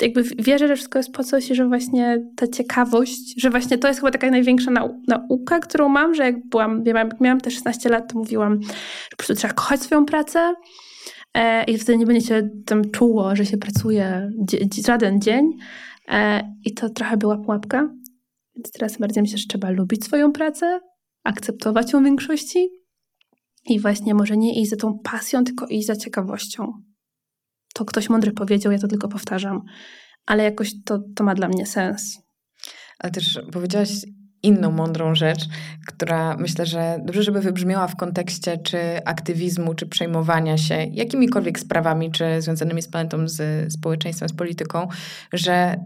[0.00, 3.88] jakby wierzę, że wszystko jest po coś i że właśnie ta ciekawość, że właśnie to
[3.88, 7.50] jest chyba taka największa nau nauka, którą mam, że jak byłam, miałam, jak miałam te
[7.50, 10.54] 16 lat, to mówiłam, że po prostu trzeba kochać swoją pracę
[11.34, 14.30] e, i wtedy nie będzie się tam czuło, że się pracuje
[14.86, 15.44] żaden dzień
[16.64, 17.94] i to trochę była pułapka.
[18.56, 20.80] Więc teraz bardziej myślę, że trzeba lubić swoją pracę,
[21.24, 22.68] akceptować ją w większości
[23.66, 26.82] i właśnie może nie iść za tą pasją, tylko iść za ciekawością
[27.72, 29.62] to ktoś mądry powiedział, ja to tylko powtarzam,
[30.26, 32.18] ale jakoś to, to ma dla mnie sens.
[32.98, 33.88] Ale też powiedziałaś
[34.42, 35.44] inną mądrą rzecz,
[35.86, 42.10] która myślę, że dobrze, żeby wybrzmiała w kontekście czy aktywizmu, czy przejmowania się jakimikolwiek sprawami,
[42.10, 44.88] czy związanymi z planetą, z społeczeństwem, z polityką,
[45.32, 45.76] że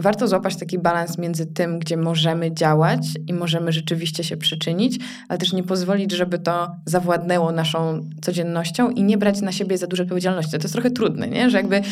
[0.00, 4.98] warto złapać taki balans między tym, gdzie możemy działać i możemy rzeczywiście się przyczynić,
[5.28, 9.86] ale też nie pozwolić, żeby to zawładnęło naszą codziennością i nie brać na siebie za
[9.86, 10.52] dużo odpowiedzialności.
[10.52, 11.50] To jest trochę trudne, nie?
[11.50, 11.82] że jakby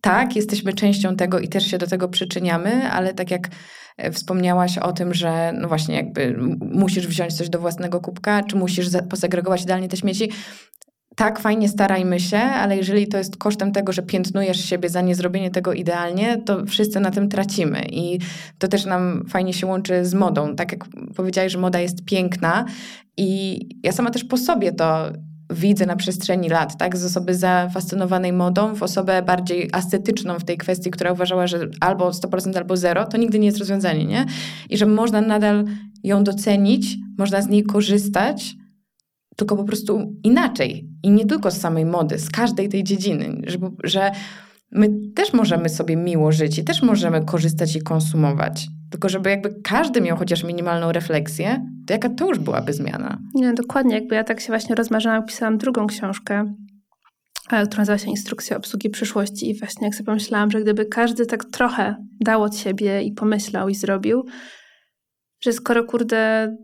[0.00, 3.48] tak, jesteśmy częścią tego i też się do tego przyczyniamy, ale tak jak
[3.96, 8.56] e, wspomniałaś o tym, że no właśnie jakby musisz wziąć coś do własnego kubka, czy
[8.56, 10.30] musisz posegregować idealnie te śmieci,
[11.18, 15.50] tak, fajnie starajmy się, ale jeżeli to jest kosztem tego, że piętnujesz siebie za niezrobienie
[15.50, 17.82] tego idealnie, to wszyscy na tym tracimy.
[17.90, 18.18] I
[18.58, 20.56] to też nam fajnie się łączy z modą.
[20.56, 20.84] Tak jak
[21.16, 22.64] powiedziałeś, że moda jest piękna
[23.16, 25.12] i ja sama też po sobie to
[25.50, 26.96] widzę na przestrzeni lat, tak?
[26.96, 32.10] Z osoby zafascynowanej modą w osobę bardziej ascetyczną w tej kwestii, która uważała, że albo
[32.10, 34.26] 100% albo zero, to nigdy nie jest rozwiązanie, nie?
[34.70, 35.64] I że można nadal
[36.04, 38.54] ją docenić, można z niej korzystać,
[39.36, 40.88] tylko po prostu inaczej.
[41.02, 44.10] I nie tylko z samej mody, z każdej tej dziedziny, że, że
[44.72, 48.68] my też możemy sobie miło żyć i też możemy korzystać i konsumować.
[48.90, 53.18] Tylko żeby jakby każdy miał chociaż minimalną refleksję, to jaka to już byłaby zmiana?
[53.34, 53.94] Nie, dokładnie.
[53.94, 56.54] Jakby ja tak się właśnie rozmarzałam, pisałam drugą książkę,
[57.50, 61.26] e, która nazywa się Instrukcja obsługi przyszłości i właśnie jak sobie pomyślałam, że gdyby każdy
[61.26, 64.24] tak trochę dał od siebie i pomyślał i zrobił,
[65.40, 66.54] że skoro kurde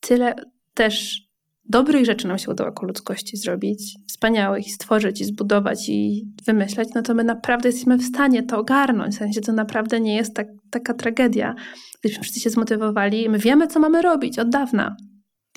[0.00, 0.34] tyle
[0.74, 1.22] też
[1.68, 6.88] dobrych rzeczy nam się udało jako ludzkości zrobić, wspaniałych i stworzyć i zbudować i wymyśleć,
[6.94, 9.14] no to my naprawdę jesteśmy w stanie to ogarnąć.
[9.14, 11.54] W sensie to naprawdę nie jest tak, taka tragedia.
[12.00, 14.96] Gdybyśmy wszyscy się zmotywowali, my wiemy, co mamy robić od dawna.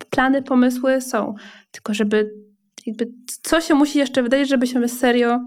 [0.10, 1.34] Plany, pomysły są.
[1.72, 2.30] Tylko żeby
[2.86, 3.12] jakby
[3.44, 5.40] co się musi jeszcze wydarzyć, żebyśmy serio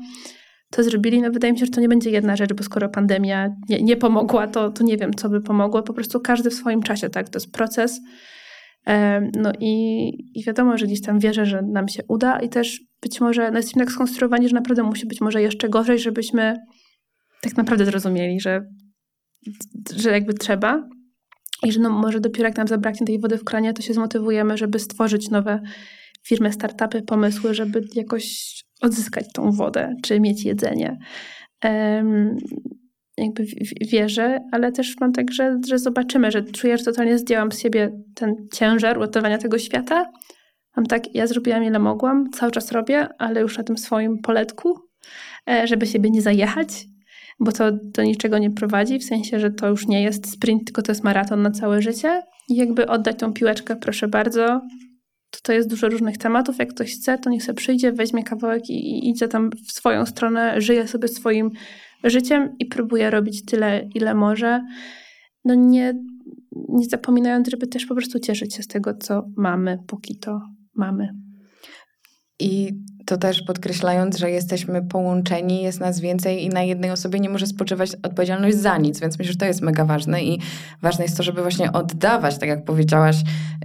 [0.70, 3.48] to zrobili, no wydaje mi się, że to nie będzie jedna rzecz, bo skoro pandemia
[3.68, 5.82] nie, nie pomogła, to, to nie wiem, co by pomogło.
[5.82, 7.28] Po prostu każdy w swoim czasie, tak?
[7.28, 8.00] To jest proces
[9.36, 13.20] no i, i wiadomo, że gdzieś tam wierzę, że nam się uda i też być
[13.20, 16.56] może no jesteśmy tak skonstruowani, że naprawdę musi być może jeszcze gorzej, żebyśmy
[17.40, 18.66] tak naprawdę zrozumieli, że,
[19.96, 20.88] że jakby trzeba
[21.62, 24.56] i że no może dopiero jak nam zabraknie tej wody w kranie, to się zmotywujemy,
[24.56, 25.60] żeby stworzyć nowe
[26.26, 30.98] firmy, startupy, pomysły, żeby jakoś odzyskać tą wodę, czy mieć jedzenie.
[33.18, 33.46] Jakby
[33.80, 37.90] wierzę, ale też mam tak, że, że zobaczymy, że czuję, że totalnie zdjęłam z siebie
[38.14, 40.06] ten ciężar uratowania tego świata.
[40.76, 44.74] Mam tak, ja zrobiłam ile mogłam, cały czas robię, ale już na tym swoim poletku,
[45.50, 46.68] e, żeby siebie nie zajechać,
[47.40, 50.82] bo to do niczego nie prowadzi, w sensie, że to już nie jest sprint, tylko
[50.82, 52.22] to jest maraton na całe życie.
[52.48, 54.60] I jakby oddać tą piłeczkę, proszę bardzo,
[55.42, 56.58] to jest dużo różnych tematów.
[56.58, 60.06] Jak ktoś chce, to niech sobie przyjdzie, weźmie kawałek i, i idzie tam w swoją
[60.06, 61.50] stronę, żyje sobie swoim
[62.04, 64.64] życiem i próbuje robić tyle, ile może.
[65.44, 65.94] No nie,
[66.68, 70.40] nie zapominając, żeby też po prostu cieszyć się z tego, co mamy, póki to
[70.74, 71.08] mamy.
[72.40, 72.70] I
[73.10, 77.46] to też podkreślając, że jesteśmy połączeni, jest nas więcej i na jednej osobie nie może
[77.46, 80.40] spoczywać odpowiedzialność za nic, więc myślę, że to jest mega ważne i
[80.82, 83.16] ważne jest to, żeby właśnie oddawać, tak jak powiedziałaś,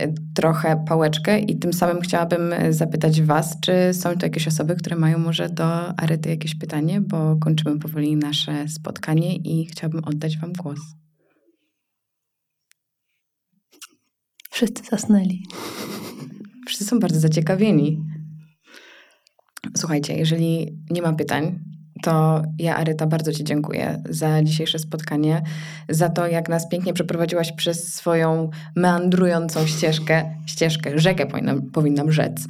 [0.02, 4.76] y, trochę pałeczkę i tym samym chciałabym y, zapytać Was, czy są to jakieś osoby,
[4.76, 10.38] które mają może do Arety jakieś pytanie, bo kończymy powoli nasze spotkanie i chciałabym oddać
[10.38, 10.80] Wam głos.
[14.52, 15.44] Wszyscy zasnęli.
[16.68, 18.15] Wszyscy są bardzo zaciekawieni.
[19.78, 21.60] Słuchajcie, jeżeli nie ma pytań,
[22.02, 25.42] to ja, Aryta, bardzo Ci dziękuję za dzisiejsze spotkanie,
[25.90, 32.46] za to, jak nas pięknie przeprowadziłaś przez swoją meandrującą ścieżkę, ścieżkę, rzekę powinnam, powinnam rzec.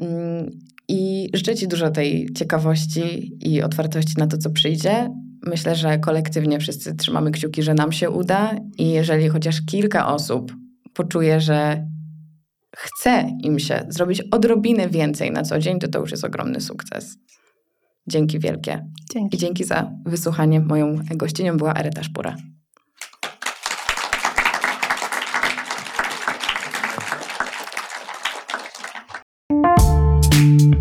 [0.00, 0.50] Mm,
[0.88, 5.10] I życzę Ci dużo tej ciekawości i otwartości na to, co przyjdzie.
[5.46, 10.52] Myślę, że kolektywnie wszyscy trzymamy kciuki, że nam się uda i jeżeli chociaż kilka osób
[10.94, 11.86] poczuje, że
[12.76, 17.16] chce im się zrobić odrobinę więcej na co dzień, to to już jest ogromny sukces.
[18.06, 18.86] Dzięki wielkie.
[19.12, 19.36] Dzięki.
[19.36, 20.60] I dzięki za wysłuchanie.
[20.60, 22.36] Moją gościnią była Areta Szpura.
[30.36, 30.75] thank